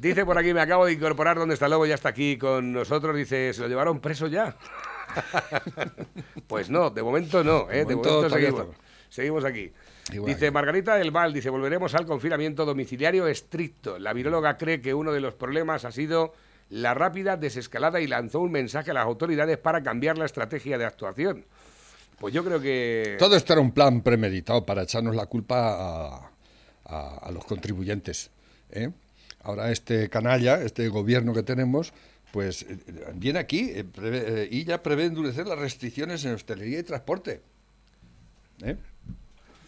[0.00, 2.72] Dice por aquí, me acabo de incorporar donde está el lobo, ya está aquí con
[2.72, 4.56] nosotros, dice, ¿se lo llevaron preso ya?
[6.48, 7.84] pues no, de momento no, ¿eh?
[7.84, 8.76] de momento momento todavía seguimos,
[9.10, 9.72] seguimos aquí.
[10.12, 10.34] Igual.
[10.34, 13.98] Dice Margarita del Val, dice, volveremos al confinamiento domiciliario estricto.
[13.98, 16.34] La viróloga cree que uno de los problemas ha sido
[16.70, 20.84] la rápida desescalada y lanzó un mensaje a las autoridades para cambiar la estrategia de
[20.86, 21.44] actuación.
[22.18, 23.16] Pues yo creo que...
[23.18, 25.74] Todo esto era un plan premeditado para echarnos la culpa
[26.14, 26.30] a,
[26.86, 28.30] a- a los contribuyentes.
[28.70, 28.90] ¿eh?
[29.42, 31.92] Ahora este canalla, este gobierno que tenemos,
[32.32, 32.78] pues eh,
[33.14, 37.42] viene aquí eh, prevé- eh, y ya prevé endurecer las restricciones en hostelería y transporte.
[38.62, 38.76] ¿eh?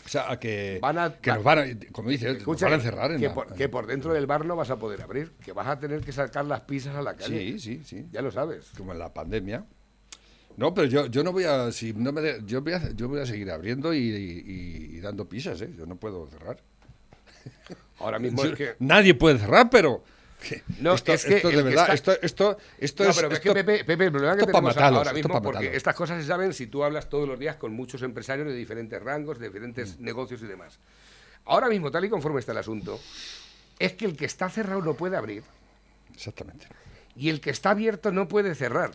[0.04, 2.74] O sea, a que, Van a- que nos van a, como dice, nos Escucha, van
[2.74, 5.00] a encerrar en que, la- por, que por dentro del bar no vas a poder
[5.02, 7.52] abrir, que vas a tener que sacar las pizzas a la calle.
[7.52, 8.06] Sí, sí, sí.
[8.12, 8.70] Ya lo sabes.
[8.76, 9.64] como en la pandemia.
[10.56, 13.08] No, pero yo, yo no voy a, si no me de- yo voy a, yo
[13.08, 15.70] voy a seguir abriendo y, y- y dando pisas, ¿eh?
[15.76, 16.58] Yo no puedo cerrar.
[17.98, 18.74] Ahora mismo Yo- es que...
[18.78, 20.04] Nadie puede cerrar, pero
[20.80, 23.40] No, esto, es que esto de verdad, está- esto, esto, esto No, es, pero es
[23.40, 26.52] que Pepe, Pepe, el problema que tenemos matarlos, ahora mismo, porque estas cosas se saben
[26.52, 29.52] si tú hablas todos los días con muchos empresarios de diferentes rangos, de Mm.
[29.52, 30.78] diferentes negocios y demás.
[31.46, 32.98] Ahora mismo, tal y conforme está el asunto,
[33.78, 35.42] es que el que está cerrado no puede abrir
[36.14, 36.66] exactamente.
[37.16, 38.92] y el que está abierto no puede cerrar.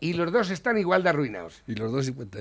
[0.00, 1.62] y los dos están igual de arruinados.
[1.66, 2.38] Y los dos cincuenta-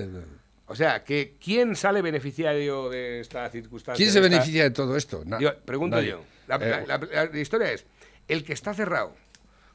[0.68, 3.98] O sea, que ¿quién sale beneficiario de esta circunstancia?
[3.98, 5.24] ¿Quién se esta- beneficia de todo esto?
[5.26, 6.10] Na- Yo, pregunto nadie.
[6.12, 6.24] yo.
[6.48, 7.86] La, Eh, la- la- la historia es,
[8.28, 9.16] el que está cerrado,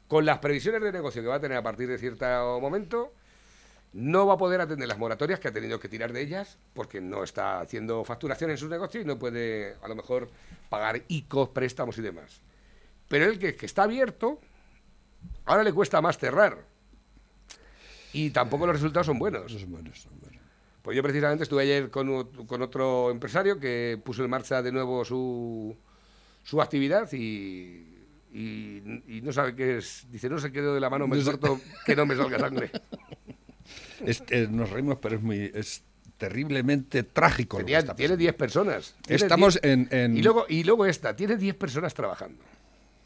[0.07, 3.13] con las previsiones de negocio que va a tener a partir de cierto momento,
[3.93, 7.01] no va a poder atender las moratorias que ha tenido que tirar de ellas, porque
[7.01, 10.29] no está haciendo facturación en sus negocios y no puede, a lo mejor,
[10.69, 12.39] pagar ICOs, préstamos y demás.
[13.09, 14.39] Pero el que, que está abierto,
[15.45, 16.59] ahora le cuesta más cerrar.
[18.13, 19.51] Y tampoco los resultados son buenos.
[19.51, 20.41] son buenos, son buenos.
[20.81, 25.05] Pues yo precisamente estuve ayer con, con otro empresario que puso en marcha de nuevo
[25.05, 25.77] su,
[26.43, 27.97] su actividad y,
[28.33, 30.05] y- y no sabe qué es.
[30.11, 32.71] Dice, no se quedó de la mano, me corto que no me salga sangre.
[34.05, 35.83] Es- eh, nos reímos, pero es muy es
[36.17, 37.57] terriblemente trágico.
[37.57, 38.17] Tenía- tiene pasando.
[38.17, 38.95] 10 personas.
[39.05, 42.43] Tiene Estamos 10 en, en- Y, luego, y luego esta, tiene 10 personas trabajando.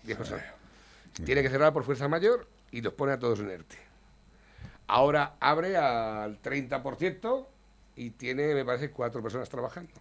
[0.04, 0.46] 10 personas.
[1.26, 3.78] Tiene que cerrar por fuerza mayor y los pone a todos en ERTE.
[4.88, 7.48] Ahora abre al 30%
[7.96, 9.92] y tiene, me parece, cuatro personas trabajando.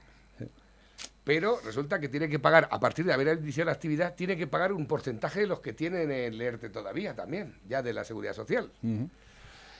[1.24, 4.46] Pero resulta que tiene que pagar, a partir de haber iniciado la actividad, tiene que
[4.46, 8.34] pagar un porcentaje de los que tienen el ERTE todavía también, ya de la seguridad
[8.34, 8.70] social.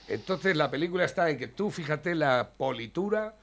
[0.09, 3.35] Entonces la película está en que tú, fíjate, la politura,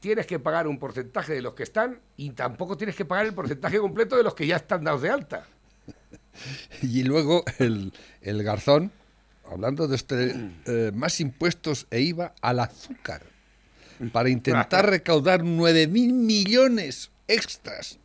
[0.00, 3.34] tienes que pagar un porcentaje de los que están y tampoco tienes que pagar el
[3.34, 5.46] porcentaje completo de los que ya están dados de alta.
[6.82, 8.92] Y luego el, el garzón,
[9.50, 10.34] hablando de este,
[10.66, 13.22] eh, más impuestos e IVA al azúcar,
[14.12, 17.98] para intentar recaudar 9 mil millones extras.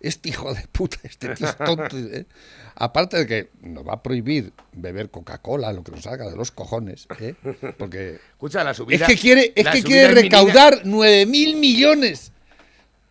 [0.00, 1.96] Este hijo de puta, este tío es tonto.
[1.96, 2.26] ¿eh?
[2.74, 6.50] Aparte de que nos va a prohibir beber Coca-Cola, lo que nos haga de los
[6.50, 7.34] cojones, ¿eh?
[7.78, 9.06] porque Escucha, la subida.
[9.06, 12.32] es que quiere, es que quiere recaudar 9 mil millones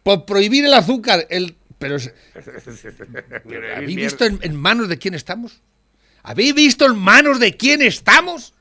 [0.04, 1.26] por prohibir el azúcar.
[1.32, 2.14] El, pero es-
[3.76, 5.62] ¿Habéis visto en, en manos de quién estamos?
[6.22, 8.54] ¿Habéis visto en manos de quién estamos?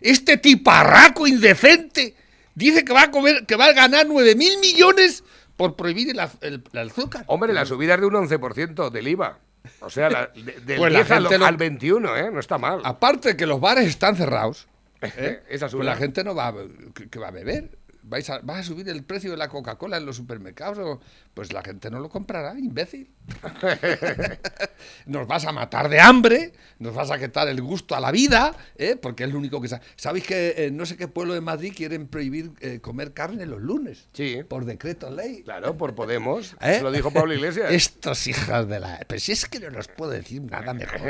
[0.00, 2.14] Este tiparraco indecente
[2.54, 5.24] dice que va a comer, que va a ganar 9 mil millones
[5.56, 7.24] por prohibir el, el- el azúcar.
[7.28, 9.38] Hombre, la subida es de un 11% del IVA.
[9.80, 12.30] O sea, la- de- del Pues la 10 al, gente lo- al 21, ¿eh?
[12.30, 12.80] No está mal.
[12.84, 14.68] Aparte que los bares están cerrados,
[15.02, 15.42] ¿eh?
[15.48, 16.54] Esa pues la gente no va a,
[16.94, 17.70] que, que va a beber.
[18.06, 20.78] ¿Vais a, ¿Vas a subir el precio de la Coca-Cola en los supermercados?
[20.78, 21.00] o-
[21.32, 23.10] Pues la gente no lo comprará, imbécil.
[25.06, 28.54] nos vas a matar de hambre, nos vas a quitar el gusto a la vida,
[28.76, 28.96] ¿eh?
[29.00, 29.68] porque es lo único que...
[29.68, 33.46] sa- ¿Sabéis que en no sé qué pueblo de Madrid quieren prohibir eh, comer carne
[33.46, 34.08] los lunes?
[34.12, 34.42] Sí.
[34.48, 35.42] Por decreto ley.
[35.42, 36.56] Claro, por Podemos.
[36.60, 36.80] ¿Eh?
[36.82, 37.70] Lo dijo Pablo Iglesias.
[37.72, 39.00] Estos hijos de la...
[39.06, 41.00] Pero si es que no nos puedo decir nada mejor.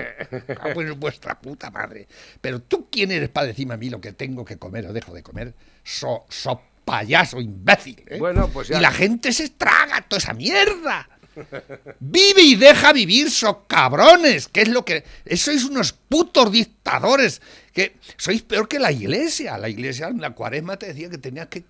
[0.46, 2.06] Cago en vuestra puta madre.
[2.40, 5.12] Pero tú, ¿quién eres para decirme a mí lo que tengo que comer o dejo
[5.14, 5.54] de comer?
[5.82, 8.02] So, so payaso imbécil.
[8.06, 8.18] ¿eh?
[8.18, 11.08] Bueno, pues ya- Y la gente se traga toda esa mierda.
[12.00, 14.48] Vive y deja vivir, so cabrones.
[14.48, 15.04] ¿Qué es lo que.?
[15.36, 17.42] Sois unos putos dictadores.
[17.72, 19.58] Que sois peor que la iglesia.
[19.58, 21.64] La iglesia en la cuaresma te decía que tenías que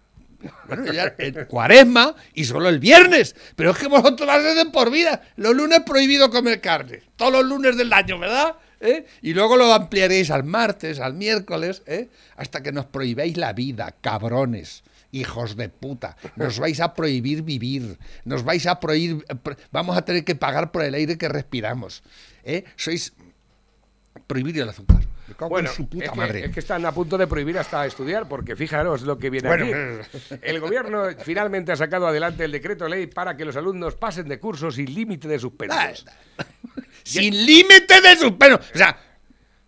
[0.69, 3.35] bueno, ya en cuaresma y solo el viernes.
[3.57, 5.23] Pero es que vosotros ser de por vida.
[5.37, 7.03] Los lunes prohibido comer carne.
[7.17, 8.57] Todos los lunes del año, ¿verdad?
[8.81, 9.07] ¿Eh?
[9.23, 12.09] Y luego lo ampliaréis al martes, al miércoles, ¿eh?
[12.37, 14.83] hasta que nos prohibáis la vida, cabrones.
[15.15, 20.03] Hijos de puta, nos vais a prohibir vivir, nos vais a prohibir, pro- vamos a
[20.05, 22.03] tener que pagar por el aire que respiramos.
[22.43, 22.65] ¿eh?
[22.75, 23.13] Sois
[24.27, 25.07] prohibir el azúcar.
[25.49, 26.45] Bueno, en su puta es que, madre.
[26.47, 29.67] es que están a punto de prohibir hasta estudiar, porque fijaros lo que viene Bueno,
[29.67, 30.37] aquí.
[30.43, 34.39] El gobierno finalmente ha sacado adelante el decreto ley para que los alumnos pasen de
[34.39, 36.05] cursos sin límite de suspensos.
[37.05, 38.61] Sin límite de suspenso.
[38.75, 38.99] O sea,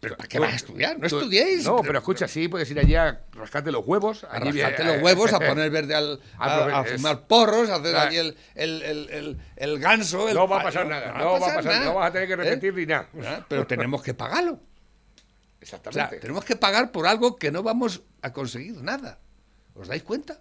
[0.01, 0.99] ¿pero para qué vas a estudiar?
[0.99, 1.65] No estudiéis.
[1.65, 4.25] No, pero escucha, sí, puedes ir allí a rascarte los huevos.
[4.25, 7.97] A allí rascarte los huevos, a poner verde al, a, a fumar porros, a hacer
[7.97, 10.29] allí el, el, el, el, ganso.
[10.29, 12.35] el No va a pasar nada, no va a pasar, no vas a tener que
[12.35, 12.37] ¿Eh?
[12.37, 13.09] repetir ni nada.
[13.25, 14.53] Ah, Pero tenemos que pagarlo.
[14.53, 16.19] O sea, Exactamente.
[16.21, 19.19] tenemos que pagar por algo que no vamos a conseguir nada.
[19.75, 20.39] ¿Os dais cuenta?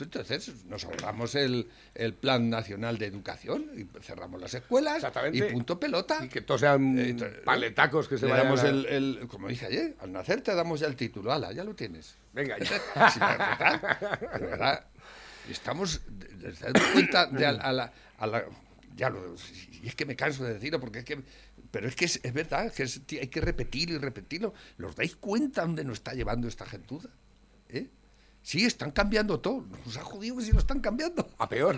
[0.00, 5.80] Entonces nos ahorramos el, el Plan Nacional de Educación y cerramos las escuelas y punto
[5.80, 6.24] pelota.
[6.24, 9.96] Y que todos sean Eh, paletacos que se damos a- el, el- como dije ayer,
[10.00, 11.32] al nacer te damos ya el título.
[11.32, 12.16] Ala, ya lo tienes.
[12.32, 13.10] Venga, ya.
[13.12, 13.20] Sí,
[14.40, 14.84] de verdad.
[15.50, 18.44] Estamos, de- ¿se dan cuenta de a, a la, a la-
[18.94, 19.34] ya lo,
[19.82, 21.20] y es que me canso de decirlo porque es que,
[21.70, 24.54] pero es que es, es verdad, que es- hay que repetirlo y repetirlo.
[24.76, 27.08] ¿Los dais cuenta dónde nos está llevando esta gentuza?
[28.48, 29.62] Sí, están cambiando todo.
[29.84, 31.28] Nos ha jodido que si lo están cambiando.
[31.36, 31.76] A peor.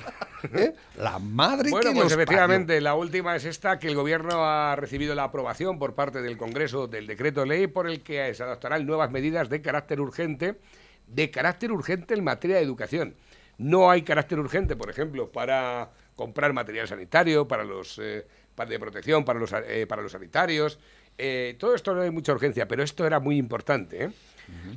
[0.54, 0.72] ¿Eh?
[0.98, 5.16] La madre Bueno, que pues efectivamente, la última es esta, que el gobierno ha recibido
[5.16, 9.10] la aprobación por parte del Congreso del decreto ley por el que se adoptarán nuevas
[9.10, 10.60] medidas de carácter urgente,
[11.08, 13.16] de carácter urgente en materia de educación.
[13.58, 18.78] No hay carácter urgente, por ejemplo, para comprar material sanitario, para los eh, para- de
[18.78, 20.78] protección, para los, eh, para los sanitarios.
[21.18, 24.04] Eh, todo esto no hay mucha urgencia, pero esto era muy importante.
[24.04, 24.10] ¿eh?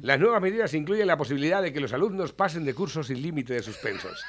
[0.01, 3.53] Las nuevas medidas incluyen la posibilidad de que los alumnos pasen de cursos sin límite
[3.53, 4.21] de suspensos,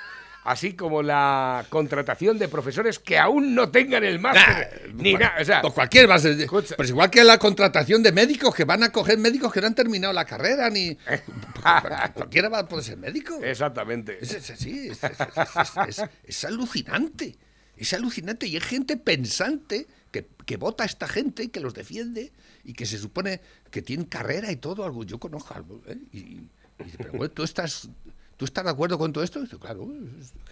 [0.45, 5.35] así como la contratación de profesores que aún no tengan el máster ni nada.
[5.41, 6.77] O sea, Pues cualquier ser- Escucha.
[6.77, 9.75] Pues igual que la contratación de médicos que van a coger médicos que no han
[9.75, 10.97] terminado la carrera, ni.
[12.15, 13.39] cualquiera va a poder ser médico.
[13.43, 14.19] exactamente.
[14.21, 15.11] Es, es así, es, es-
[15.89, 17.37] es- es- es alucinante.
[17.77, 21.75] Es alucinante y hay gente pensante que, que vota a esta gente y que los
[21.75, 22.33] defiende
[22.65, 24.85] y que se supone que tienen carrera y todo.
[24.85, 25.81] Algo, yo conozco algo.
[25.87, 25.99] ¿eh?
[26.13, 26.51] Y, y
[26.85, 27.89] dice, pero bueno, ¿tú estás,
[28.37, 29.39] ¿tú estás de acuerdo con todo esto?
[29.39, 29.89] Y dice, claro,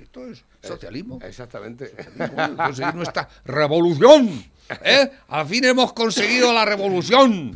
[0.01, 1.19] esto es socialismo.
[1.23, 1.93] Exactamente.
[2.17, 4.45] Hemos conseguido nuestra revolución.
[4.85, 5.11] ¿eh?
[5.29, 7.53] Al fin hemos conseguido la revolución.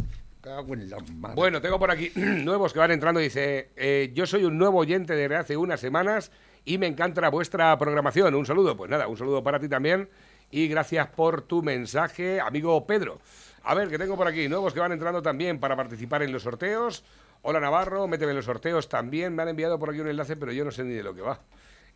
[1.35, 3.21] Bueno, tengo por aquí nuevos que van entrando.
[3.21, 6.31] Dice, eh, yo soy un nuevo oyente desde hace unas semanas
[6.64, 8.35] y me encanta vuestra programación.
[8.35, 8.77] Un saludo.
[8.77, 10.09] Pues nada, un saludo para ti también
[10.51, 13.21] y gracias por tu mensaje, amigo Pedro.
[13.66, 16.42] A ver, que tengo por aquí nuevos que van entrando también para participar en los
[16.44, 17.02] sorteos.
[17.42, 19.35] Hola Navarro, méteme en los sorteos también.
[19.35, 21.20] Me han enviado por aquí un enlace, pero yo no sé ni de lo que
[21.22, 21.40] va.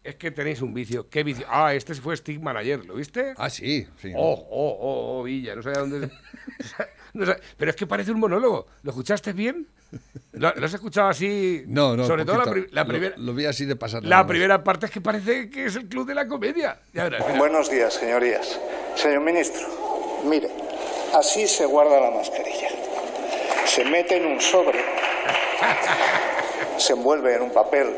[0.02, 1.09] Es que tenéis un vicio.
[1.09, 1.46] ¿Qué vicio?
[1.48, 3.35] Ah, este fue Stick Manager, ¿lo viste?
[3.37, 4.12] Ah, sí, sí.
[4.16, 6.11] Oh, oh, oh, oh, Villa, no sabía dónde.
[7.14, 8.66] no sabía- Pero es que parece un monólogo.
[8.83, 9.66] ¿Lo escuchaste bien?
[10.33, 11.64] ¿Lo, lo has escuchado así?
[11.66, 12.04] No, no.
[12.06, 13.14] Sobre todo la, pri- la Lo- primera.
[13.18, 14.02] Lo, vi así de pasar.
[14.04, 16.80] La primera parte es que parece que es el club de la comedia.
[16.94, 17.37] Ya verás.
[17.37, 18.59] Buenos días, señorías.
[18.96, 19.68] Señor ministro,
[20.24, 20.48] mire,
[21.14, 22.68] así se guarda la mascarilla.
[23.66, 24.81] Se mete en un sobre,
[26.77, 27.96] se envuelve en un papel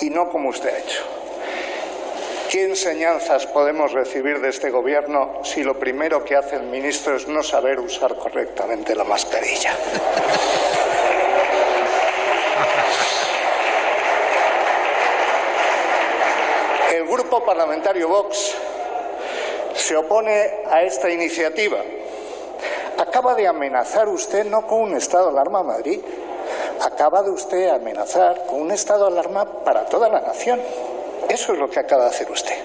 [0.00, 1.02] y no como usted ha hecho.
[2.50, 7.26] ¿Qué enseñanzas podemos recibir de este gobierno si lo primero que hace el ministro es
[7.26, 9.76] no saber usar correctamente la mascarilla?
[16.92, 18.54] El grupo parlamentario Vox
[19.86, 21.78] se opone a esta iniciativa.
[22.98, 26.00] Acaba de amenazar usted no con un estado de alarma a Madrid,
[26.80, 30.60] acaba de usted amenazar con un estado de alarma para toda la nación.
[31.28, 32.56] Eso es lo que acaba de hacer usted.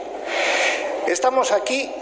[1.06, 1.94] Estamos aquí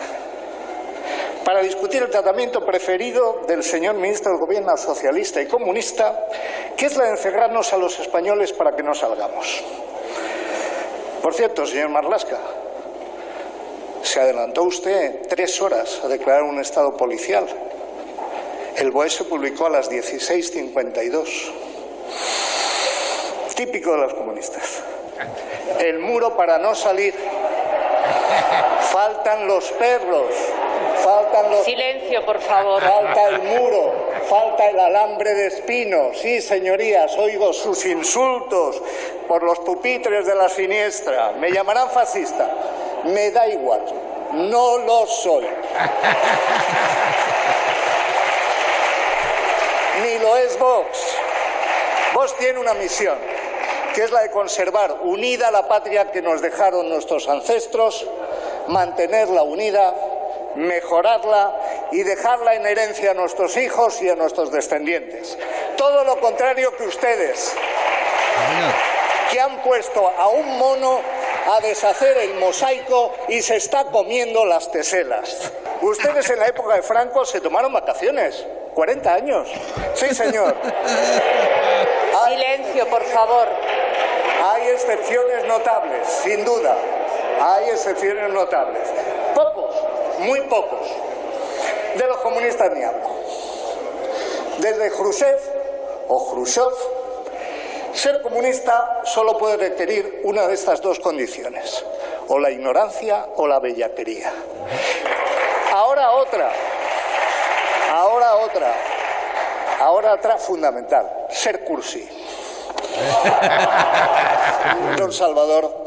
[1.44, 6.28] para discutir el tratamiento preferido del señor ministro del Gobierno socialista y comunista,
[6.78, 9.66] que es la de encerrarnos a los españoles para que no salgamos.
[11.22, 12.38] Por cierto, señor Marlasca,
[14.10, 17.46] se adelantó usted tres horas a declarar un estado policial.
[18.76, 21.52] El BOE se publicó a las 16.52.
[23.56, 24.82] Típico de los comunistas.
[25.78, 27.14] El muro para no salir.
[28.92, 30.34] Faltan los perros.
[31.04, 32.82] Faltan los Silencio, por favor.
[32.82, 36.12] Falta el muro, falta el alambre de espino.
[36.16, 38.82] Sí, señorías, oigo sus insultos
[39.28, 41.34] por los pupitres de la siniestra.
[41.34, 42.50] Me llamarán fascista.
[43.06, 43.86] Me da igual.
[44.34, 45.46] No lo soy.
[50.04, 51.16] Ni lo es Vox.
[52.14, 53.18] Vox tiene una misión,
[53.94, 58.08] que es la de conservar unida la patria que nos dejaron nuestros ancestros,
[58.68, 59.94] mantenerla unida,
[60.56, 61.54] mejorarla
[61.92, 65.38] y dejarla en herencia a nuestros hijos y a nuestros descendientes.
[65.78, 67.54] Todo lo contrario que ustedes,
[69.32, 71.02] que han puesto a un mono
[71.50, 75.52] a deshacer el mosaico y se está comiendo las teselas.
[75.82, 78.46] Ustedes en la época de Franco se tomaron vacaciones.
[78.76, 79.50] 40 años.
[79.96, 80.56] Sí, señor.
[82.22, 83.48] Hay, Silencio, por favor.
[84.44, 86.76] hay excepciones notables, sin duda.
[87.42, 88.88] Hay excepciones notables.
[89.34, 89.76] Pocos,
[90.20, 90.86] muy pocos.
[91.96, 93.10] De los comunistas ni hablo.
[94.60, 95.40] Desde Khrushchev
[96.10, 96.74] o Khrushchev,
[98.00, 101.84] ser comunista solo puede requerir una de estas dos condiciones,
[102.30, 104.32] o la ignorancia o la bellaquería.
[105.74, 106.50] Ahora otra,
[107.92, 108.74] ahora otra,
[109.82, 112.08] ahora otra fundamental, ser cursi.
[114.98, 115.84] Don Salvador,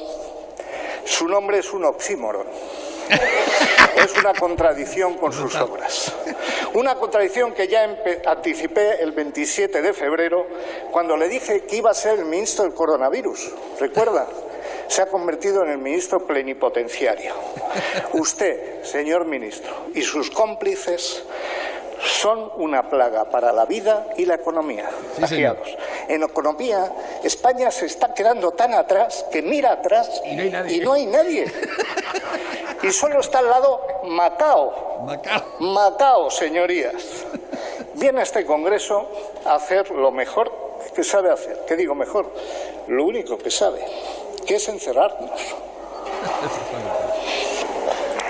[1.07, 2.47] su nombre es un oxímoron.
[4.05, 6.13] Es una contradicción con sus obras.
[6.75, 10.47] Una contradicción que ya anticipé el 27 de febrero
[10.91, 13.53] cuando le dije que iba a ser el ministro del coronavirus.
[13.79, 14.27] ¿Recuerda?
[14.89, 17.35] Se ha convertido en el ministro plenipotenciario.
[18.15, 21.23] Usted, señor ministro, y sus cómplices
[22.05, 24.91] son una plaga para la vida y la economía.
[25.29, 25.45] Sí.
[26.09, 30.77] En economía, España se está quedando tan atrás que mira atrás Y no hay nadie.
[30.77, 31.53] y no hay nadie.
[32.83, 35.05] Y solo está al lado Macao.
[35.07, 35.43] Macao.
[35.61, 37.25] Macao, señorías.
[37.95, 39.09] Viene a este Congreso
[39.45, 40.53] a hacer lo mejor
[40.95, 41.65] que sabe hacer.
[41.67, 42.27] ¿Qué digo mejor?
[42.89, 43.85] Lo único que sabe,
[44.47, 45.41] que es encerrarnos.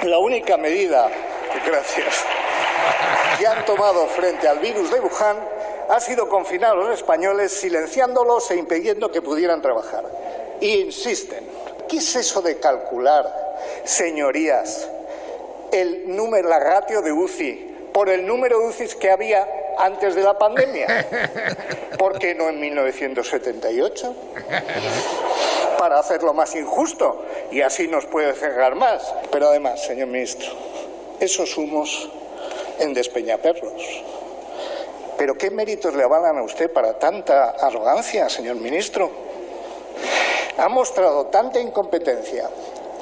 [0.05, 1.09] La única medida,
[1.65, 2.25] gracias,
[3.39, 5.37] que han tomado frente al virus de Wuhan
[5.89, 10.05] ha sido confinar a los españoles silenciándolos e impidiendo que pudieran trabajar.
[10.61, 11.47] Y insisten,
[11.89, 14.89] ¿qué es eso de calcular, señorías,
[15.73, 19.47] el número, la ratio de UCI por el número de UCIs que había
[19.79, 21.07] antes de la pandemia?
[21.99, 24.15] ¿Por qué no en 1978?
[25.79, 29.15] Para hacerlo más injusto y así nos puede cerrar más.
[29.31, 30.51] Pero además, señor ministro,
[31.21, 32.11] esos humos
[32.79, 34.05] en Despeñaperros.
[35.19, 39.11] ¿Pero qué méritos le avalan a usted para tanta arrogancia, señor ministro?
[40.59, 42.49] Ha mostrado tanta incompetencia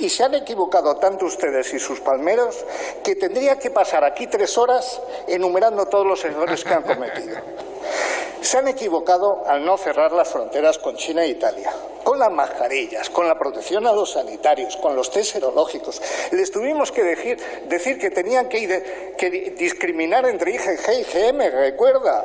[0.00, 2.64] y se han equivocado tanto ustedes y sus palmeros
[3.04, 7.36] que tendría que pasar aquí tres horas enumerando todos los errores que han cometido.
[8.40, 11.72] Se han equivocado al no cerrar las fronteras con China e Italia.
[12.02, 16.00] con las mascarillas, con la protección a los sanitarios, con los test serológicos.
[16.32, 21.38] Les tuvimos que decir, que tenían que, ide- que di- discriminar entre IgG y IgM,
[21.52, 22.24] recuerda,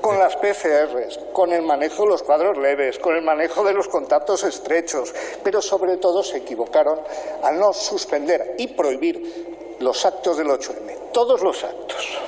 [0.00, 3.88] con las PCRs, con el manejo de los cuadros leves, con el manejo de los
[3.88, 7.00] contactos estrechos, pero sobre todo se equivocaron
[7.42, 12.18] al no suspender y prohibir los actos del 8M, todos los actos.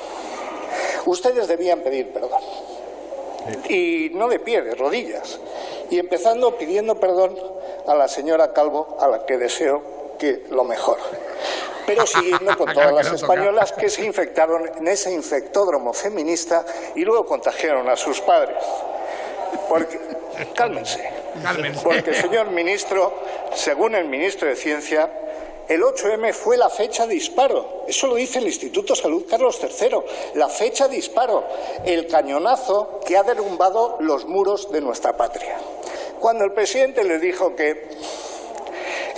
[1.06, 2.40] Ustedes debían pedir perdón.
[3.68, 5.40] Y no de pie, de rodillas.
[5.90, 7.38] Y empezando pidiendo perdón
[7.86, 9.82] a la señora Calvo, a la que deseo
[10.18, 10.98] que lo mejor.
[11.88, 16.64] Pero siguiendo con todas las españolas que se infectaron en ese infectódromo feminista
[16.94, 18.56] y luego contagiaron a sus padres.
[19.68, 19.98] Porque,
[20.54, 21.10] cálmense.
[21.42, 21.80] Cálmense.
[21.82, 23.14] Porque, señor ministro,
[23.54, 25.10] según el ministro de Ciencia,
[25.68, 27.84] el 8M fue la fecha de disparo.
[27.86, 29.98] Eso lo dice el Instituto Salud Carlos III.
[30.34, 31.44] La fecha de disparo.
[31.84, 35.56] El cañonazo que ha derrumbado los muros de nuestra patria.
[36.20, 37.88] Cuando el presidente les dijo que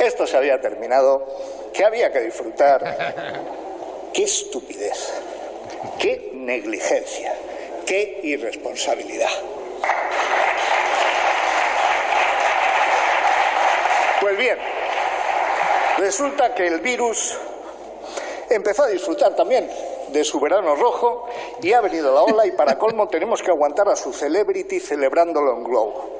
[0.00, 1.26] esto se había terminado,
[1.72, 2.82] que había que disfrutar.
[4.12, 5.12] ¡Qué estupidez!
[5.98, 7.34] ¡Qué negligencia!
[7.86, 9.30] ¡Qué irresponsabilidad!
[14.20, 14.58] Pues bien,
[15.98, 17.38] resulta que el virus
[18.50, 19.70] empezó a disfrutar también
[20.12, 21.26] de su verano rojo
[21.62, 25.56] y ha venido la ola y para colmo tenemos que aguantar a su celebrity celebrándolo
[25.56, 26.10] en globo.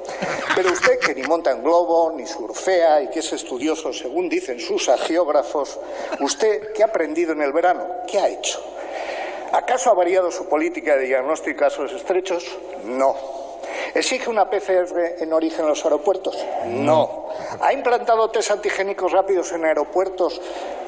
[0.55, 4.59] Pero usted que ni monta en globo, ni surfea y que es estudioso según dicen
[4.59, 5.79] sus agiógrafos,
[6.19, 7.85] ¿usted qué ha aprendido en el verano?
[8.07, 8.61] ¿Qué ha hecho?
[9.51, 12.45] ¿Acaso ha variado su política de diagnóstico de casos estrechos?
[12.85, 13.15] No.
[13.93, 16.37] ¿Exige una PCR en origen en los aeropuertos?
[16.65, 17.27] No.
[17.59, 20.41] ¿Ha implantado test antigénicos rápidos en aeropuertos,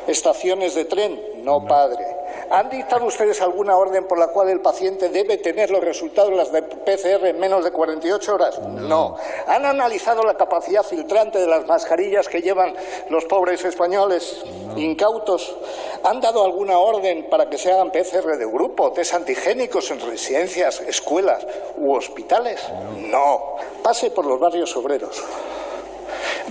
[0.08, 1.22] estaciones de tren?
[1.44, 2.06] No, padre.
[2.54, 6.36] ¿Han dictado ustedes alguna orden por la cual el paciente debe tener los resultados de
[6.36, 8.60] las de PCR en menos de 48 horas?
[8.60, 9.18] No.
[9.48, 12.76] ¿Han analizado la capacidad filtrante de las mascarillas que llevan
[13.10, 14.44] los pobres españoles
[14.76, 15.56] incautos?
[16.04, 20.80] ¿Han dado alguna orden para que se hagan PCR de grupo, test antigénicos en residencias,
[20.82, 21.44] escuelas
[21.78, 22.62] u hospitales?
[22.98, 23.56] No.
[23.82, 25.24] Pase por los barrios obreros.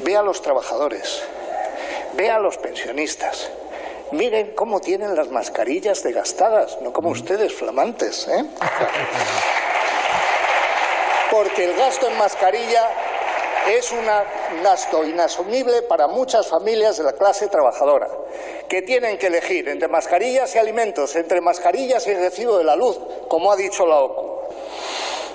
[0.03, 1.22] Ve a los trabajadores.
[2.14, 3.48] Ve a los pensionistas.
[4.12, 8.28] Miren cómo tienen las mascarillas desgastadas, no como ustedes, flamantes.
[8.28, 8.44] ¿eh?
[11.30, 12.90] Porque el gasto en mascarilla
[13.70, 14.04] es un
[14.62, 18.08] gasto inasumible para muchas familias de la clase trabajadora,
[18.68, 23.00] que tienen que elegir entre mascarillas y alimentos, entre mascarillas y recibo de la luz,
[23.28, 24.40] como ha dicho la OCU.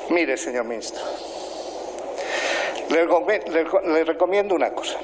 [0.09, 1.01] Mire, señor ministro,
[2.89, 4.99] le recomiendo una cosa.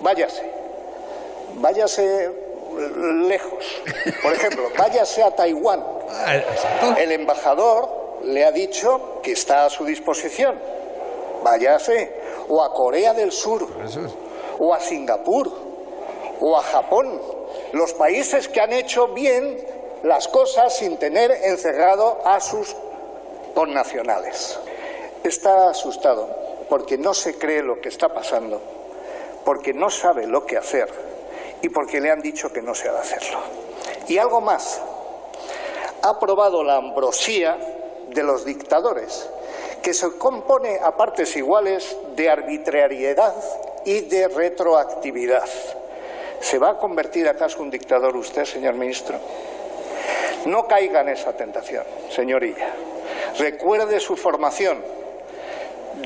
[0.00, 0.50] Váyase.
[1.56, 2.45] Váyase
[2.76, 3.82] lejos.
[4.22, 5.84] Por ejemplo, váyase a Taiwán.
[6.98, 10.58] El embajador le ha dicho que está a su disposición.
[11.42, 12.12] Váyase.
[12.48, 13.66] O a Corea del Sur.
[14.58, 15.50] O a Singapur.
[16.40, 17.20] O a Japón.
[17.72, 19.58] Los países que han hecho bien
[20.02, 22.76] las cosas sin tener encerrado a sus
[23.54, 24.58] connacionales.
[25.24, 26.28] Está asustado
[26.68, 28.60] porque no se cree lo que está pasando,
[29.44, 30.88] porque no sabe lo que hacer
[31.62, 33.38] y porque le han dicho que no se ha de hacerlo.
[34.08, 34.80] Y algo más,
[36.02, 37.58] ha probado la ambrosía
[38.08, 39.28] de los dictadores,
[39.82, 43.34] que se compone a partes iguales de arbitrariedad
[43.84, 45.48] y de retroactividad.
[46.40, 49.18] ¿Se va a convertir acaso un dictador usted, señor ministro?
[50.46, 52.68] No caiga en esa tentación, señorilla.
[53.38, 54.82] Recuerde su formación.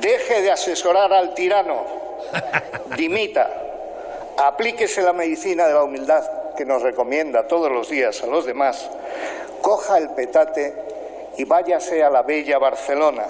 [0.01, 1.84] Deje de asesorar al tirano.
[2.96, 3.60] Dimita.
[4.37, 6.24] Aplíquese la medicina de la humildad
[6.57, 8.89] que nos recomienda todos los días a los demás.
[9.62, 10.74] Coja el petate
[11.37, 13.24] y váyase a la bella Barcelona.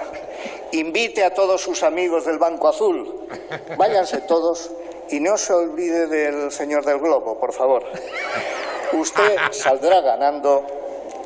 [0.72, 3.28] Invite a todos sus amigos del Banco Azul.
[3.76, 4.70] Váyanse todos
[5.10, 7.84] y no se olvide del señor del globo, por favor.
[8.92, 10.64] Usted saldrá ganando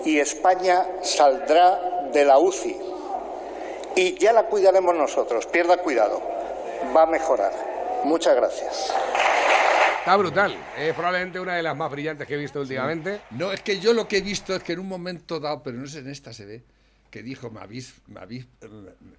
[0.04, 2.80] y España saldrá de la UCI.
[3.96, 6.20] Y ya la cuidaremos nosotros, pierda cuidado,
[6.94, 7.52] va a mejorar.
[8.04, 8.92] Muchas gracias.
[10.04, 10.54] Está brutal.
[10.76, 13.22] Es probablemente una de las más brillantes que he visto últimamente.
[13.30, 15.78] No, es que yo lo que he visto es que en un momento dado, pero
[15.78, 16.62] no sé en esta se ve,
[17.10, 18.46] que dijo, me habéis, me habéis,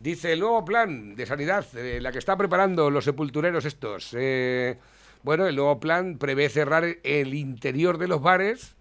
[0.00, 4.14] Dice el nuevo plan de sanidad, eh, la que está preparando los sepultureros estos.
[4.16, 4.78] eh,
[5.22, 8.76] bueno, el nuevo plan prevé cerrar el interior de los bares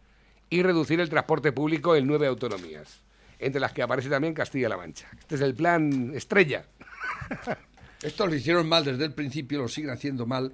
[0.50, 3.02] y reducir el transporte público en nueve autonomías,
[3.40, 5.08] entre las que aparece también Castilla-La Mancha.
[5.18, 6.66] Este es el plan estrella.
[8.02, 10.54] Esto lo hicieron mal desde el principio, lo siguen haciendo mal,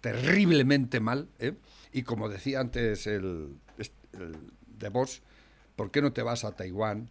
[0.00, 1.28] terriblemente mal.
[1.38, 1.54] ¿eh?
[1.92, 4.36] Y como decía antes el, el
[4.78, 5.20] de Bosch,
[5.76, 7.10] ¿por qué no te vas a Taiwán,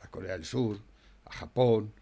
[0.00, 0.78] a Corea del Sur,
[1.24, 1.92] a Japón?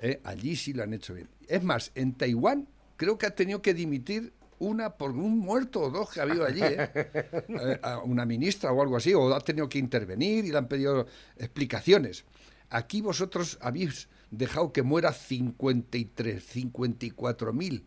[0.00, 0.20] ¿eh?
[0.24, 1.28] Allí sí lo han hecho bien.
[1.48, 4.32] Es más, en Taiwán creo que ha tenido que dimitir
[4.62, 6.90] una por un muerto o dos que ha habido allí, ¿eh?
[7.48, 10.68] Eh, a una ministra o algo así, o ha tenido que intervenir y le han
[10.68, 11.06] pedido
[11.36, 12.24] explicaciones.
[12.70, 17.84] Aquí vosotros habéis dejado que muera 53, 54 mil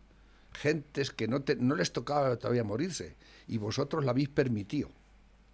[0.52, 3.16] gentes que no, te- no les tocaba todavía morirse
[3.48, 4.90] y vosotros lo habéis permitido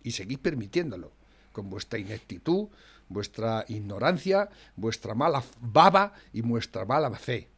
[0.02, 1.12] y seguís permitiéndolo
[1.52, 2.68] con vuestra ineptitud,
[3.08, 7.48] vuestra ignorancia, vuestra mala baba y vuestra mala fe.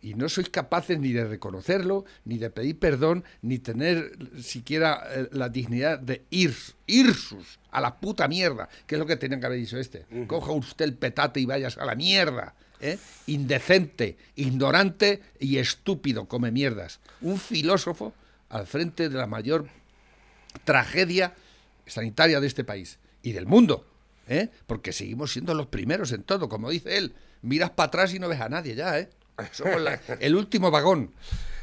[0.00, 5.28] Y no sois capaces ni de reconocerlo, ni de pedir perdón, ni tener siquiera eh,
[5.32, 6.54] la dignidad de ir,
[6.86, 10.06] irsus a la puta mierda, que es lo que tenían que haber dicho este.
[10.26, 12.54] Coja usted el petate y vayas a la mierda.
[12.80, 12.98] ¿eh?
[13.26, 17.00] Indecente, ignorante y estúpido, come mierdas.
[17.20, 18.14] Un filósofo
[18.48, 19.68] al frente de la mayor
[20.64, 21.34] tragedia
[21.86, 23.86] sanitaria de este país y del mundo,
[24.28, 24.48] ¿eh?
[24.66, 27.14] porque seguimos siendo los primeros en todo, como dice él.
[27.42, 29.08] Miras para atrás y no ves a nadie ya, ¿eh?
[29.52, 31.12] Somos la- el último vagón.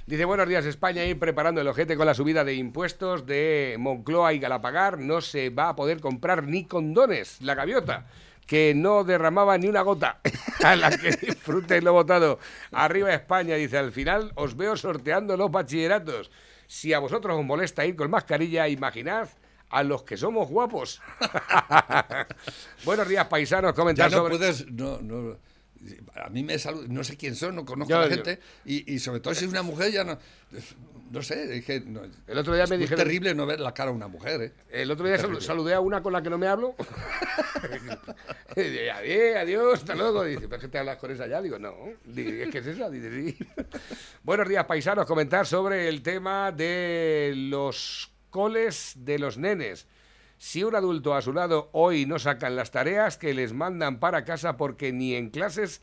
[0.06, 4.34] Dice, buenos días España, ir preparando el ojete con la subida de impuestos de Moncloa
[4.34, 5.00] y Galapagar.
[5.00, 8.06] No se va a poder comprar ni condones, la gaviota,
[8.46, 10.22] que no derramaba ni una gota.
[10.64, 12.40] a la que disfrute lo votado.
[12.72, 16.32] Arriba España, dice, al final os veo sorteando los bachilleratos.
[16.68, 19.28] Si a vosotros os molesta ir con mascarilla, imaginad
[19.70, 21.02] a los que somos guapos.
[22.86, 24.38] buenos días, paisanos, Ya comentar no sobre...
[24.38, 25.38] puedes, no, no,
[26.16, 28.40] a mí me saluda, no sé quién son, no conozco Yo- a la yo- gente,
[28.66, 30.18] y, y sobre todo si es una mujer ya no,
[31.12, 33.74] no sé, que no- El otro día me es muy dijeron- terrible no ver la
[33.74, 34.54] cara a una mujer, ¿eh?
[34.70, 36.76] El otro día sal- saludé a una con la que no me hablo.
[38.56, 40.24] Y dije, adiós, adiós, hasta luego.
[40.24, 41.42] Dice, ¿pero que te hablas con esa ya?
[41.42, 41.76] Digo, no.
[42.06, 42.90] Digo, ¿es que es esa?
[42.90, 43.38] Dice, sí.
[44.24, 45.06] Buenos días, paisanos.
[45.06, 49.86] Comentar sobre el tema de los coles de los nenes.
[50.38, 54.24] Si un adulto a su lado hoy no sacan las tareas que les mandan para
[54.24, 55.82] casa porque ni en clases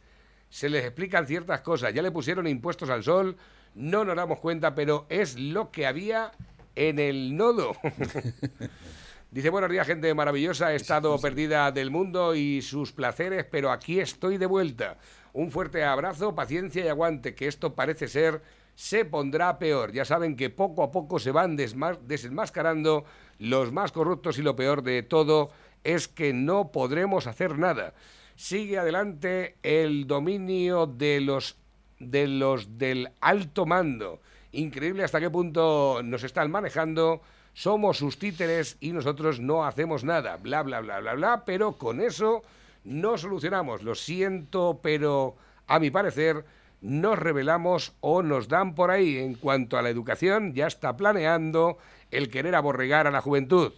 [0.49, 1.93] se les explican ciertas cosas.
[1.93, 3.37] Ya le pusieron impuestos al sol,
[3.75, 6.31] no nos damos cuenta, pero es lo que había
[6.77, 7.73] en el nodo.
[9.33, 10.73] Dice, buenos días, gente maravillosa.
[10.73, 14.99] He estado perdida del mundo y sus placeres, pero aquí estoy de vuelta.
[15.33, 18.43] Un fuerte abrazo, paciencia y aguante, que esto parece ser
[18.77, 19.93] se pondrá peor.
[19.93, 23.05] Ya saben que poco a poco se van desenmascarando
[23.45, 25.51] los más corruptos y lo peor de todo
[25.85, 27.93] es que no podremos hacer nada.
[28.37, 31.57] Sigue adelante el dominio de los
[32.01, 34.21] de los del alto mando.
[34.53, 37.21] Increíble hasta qué punto nos están manejando.
[37.53, 40.37] Somos sus títeres y nosotros no hacemos nada.
[40.39, 41.45] Bla, bla, bla, bla, bla.
[41.45, 42.43] Pero con eso
[42.83, 43.83] no solucionamos.
[43.83, 45.37] Lo siento, pero
[45.67, 46.45] a mi parecer
[46.81, 49.19] nos revelamos o nos dan por ahí.
[49.19, 51.79] En cuanto a la educación, ya está planeando
[52.17, 53.73] el querer aborregar a la juventud.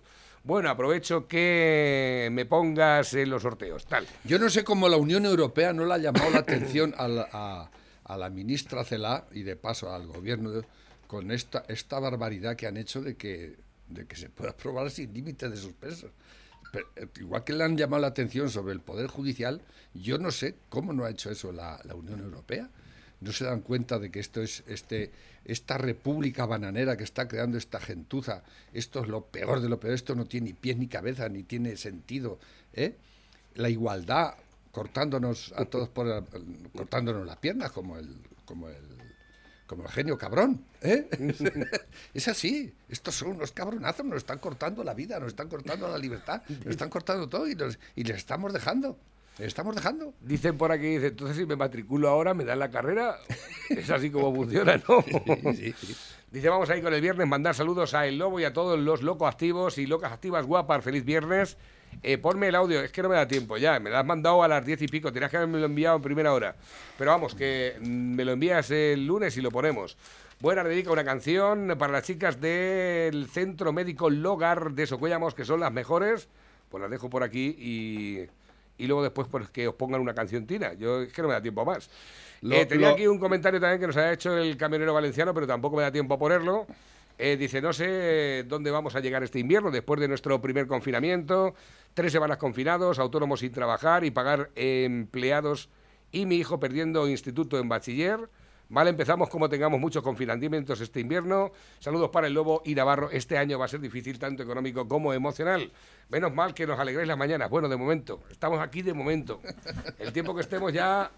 [0.44, 3.84] Bueno, aprovecho que me pongas en los sorteos.
[3.86, 4.06] Tal.
[4.24, 7.28] Yo no sé cómo la Unión Europea no le ha llamado la atención a la,
[7.32, 10.50] a- la ministra Celá y de paso al gobierno
[11.08, 13.56] con esta, esta barbaridad que han hecho de que,
[13.88, 16.10] de que se pueda aprobar sin límite de suspenso.
[16.72, 19.60] Pero, eh, igual que le han llamado la atención sobre el Poder Judicial,
[19.94, 22.68] yo no sé cómo no ha hecho eso la, la Unión Europea.
[23.26, 25.10] No se dan cuenta de que esto es este,
[25.44, 28.42] esta república bananera que está creando esta gentuza.
[28.72, 29.94] Esto es lo peor de lo peor.
[29.94, 32.38] Esto no tiene ni pies ni cabeza, ni tiene sentido.
[32.72, 32.94] ¿eh?
[33.56, 34.34] La igualdad
[34.70, 36.24] cortándonos a todos por
[36.74, 38.14] cortándonos las piernas como el
[38.44, 38.76] como el
[39.66, 41.08] como el genio cabrón ¿eh?
[42.14, 45.96] es así estos son unos cabronazos nos están cortando la vida nos están cortando la
[45.96, 48.98] libertad nos están cortando todo y, nos- y les estamos dejando
[49.38, 50.14] Estamos dejando.
[50.20, 53.18] Dicen por aquí, dice, entonces si me matriculo ahora, me dan la carrera.
[53.68, 55.04] Es así como funciona, ¿no?
[56.30, 59.02] Dice, vamos ahí con el viernes, mandar saludos a El Lobo y a todos los
[59.02, 60.84] locos activos y locas activas guapas.
[60.84, 61.56] Feliz viernes.
[62.02, 64.42] Eh, ponme el audio, es que no me da tiempo ya, me lo has mandado
[64.42, 66.54] a las diez y pico, tenías que haberme lo enviado en primera hora.
[66.98, 69.96] Pero vamos, que mm, me lo envías el lunes y lo ponemos.
[70.38, 75.60] Buena, dedica una canción para las chicas del Centro Médico Logar de Socuellamos, que son
[75.60, 76.28] las mejores.
[76.68, 78.26] Pues las dejo por aquí y,
[78.78, 80.72] y luego después pues, que os pongan una canción tina.
[80.74, 81.88] Yo es que no me da tiempo más.
[82.42, 85.32] Lo- Eh, tenía lo- aquí un comentario también que nos ha hecho el camionero valenciano,
[85.32, 86.66] pero tampoco me da tiempo a ponerlo.
[87.18, 91.54] Eh, dice, no sé dónde vamos a llegar este invierno después de nuestro primer confinamiento,
[91.94, 95.70] tres semanas confinados, autónomos sin trabajar y pagar empleados
[96.12, 98.28] y mi hijo perdiendo instituto en bachiller.
[98.68, 101.52] Vale, empezamos como tengamos muchos confinamientos este invierno.
[101.78, 103.10] Saludos para el Lobo y Navarro.
[103.10, 105.70] Este año va a ser difícil tanto económico como emocional.
[106.08, 107.48] Menos mal que nos alegréis las mañanas.
[107.48, 108.22] Bueno, de momento.
[108.30, 109.40] Estamos aquí de momento.
[109.98, 111.10] El tiempo que estemos ya,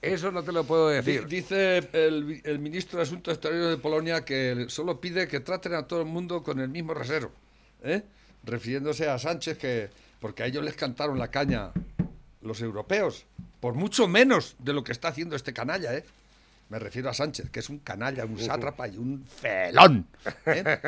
[0.00, 1.26] eso no te lo puedo decir.
[1.28, 6.00] Dice el ministro de Asuntos Exteriores de Polonia que solo pide que traten a todo
[6.00, 7.30] el mundo con el mismo rasero,
[7.82, 8.02] ¿eh?
[8.42, 11.70] refiriéndose a Sánchez, que porque a ellos les cantaron la caña
[12.40, 13.24] los europeos,
[13.60, 15.94] por mucho menos de lo que está haciendo este canalla.
[15.94, 16.04] ¿eh?
[16.72, 20.06] Me refiero a Sánchez, que es un canalla, un sátrapa y un felón.
[20.46, 20.80] ¿eh?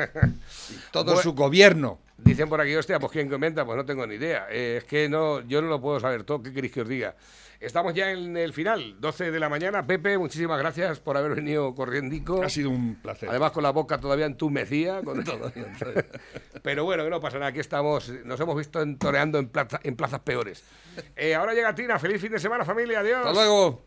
[0.71, 1.21] Y todo Bueno.
[1.21, 1.99] su gobierno.
[2.17, 4.47] Dicen por aquí, hostia, pues quién comenta, pues no tengo ni idea.
[4.49, 6.41] Eh, es que no, yo no lo puedo saber todo.
[6.41, 7.15] ¿Qué queréis que os diga?
[7.59, 9.85] Estamos ya en el final, 12 de la mañana.
[9.85, 12.41] Pepe, muchísimas gracias por haber venido corriendico.
[12.41, 13.29] Ha sido un placer.
[13.29, 15.03] Además, con la boca todavía entumecida.
[15.03, 15.23] Con...
[16.63, 17.51] Pero bueno, que no pasa nada.
[17.51, 20.63] Aquí estamos, nos hemos visto en- toreando en, plaza- en plazas peores.
[21.15, 21.99] Eh, ahora llega Tina.
[21.99, 23.01] Feliz fin de semana, familia.
[23.01, 23.19] Adiós.
[23.19, 23.85] Hasta luego.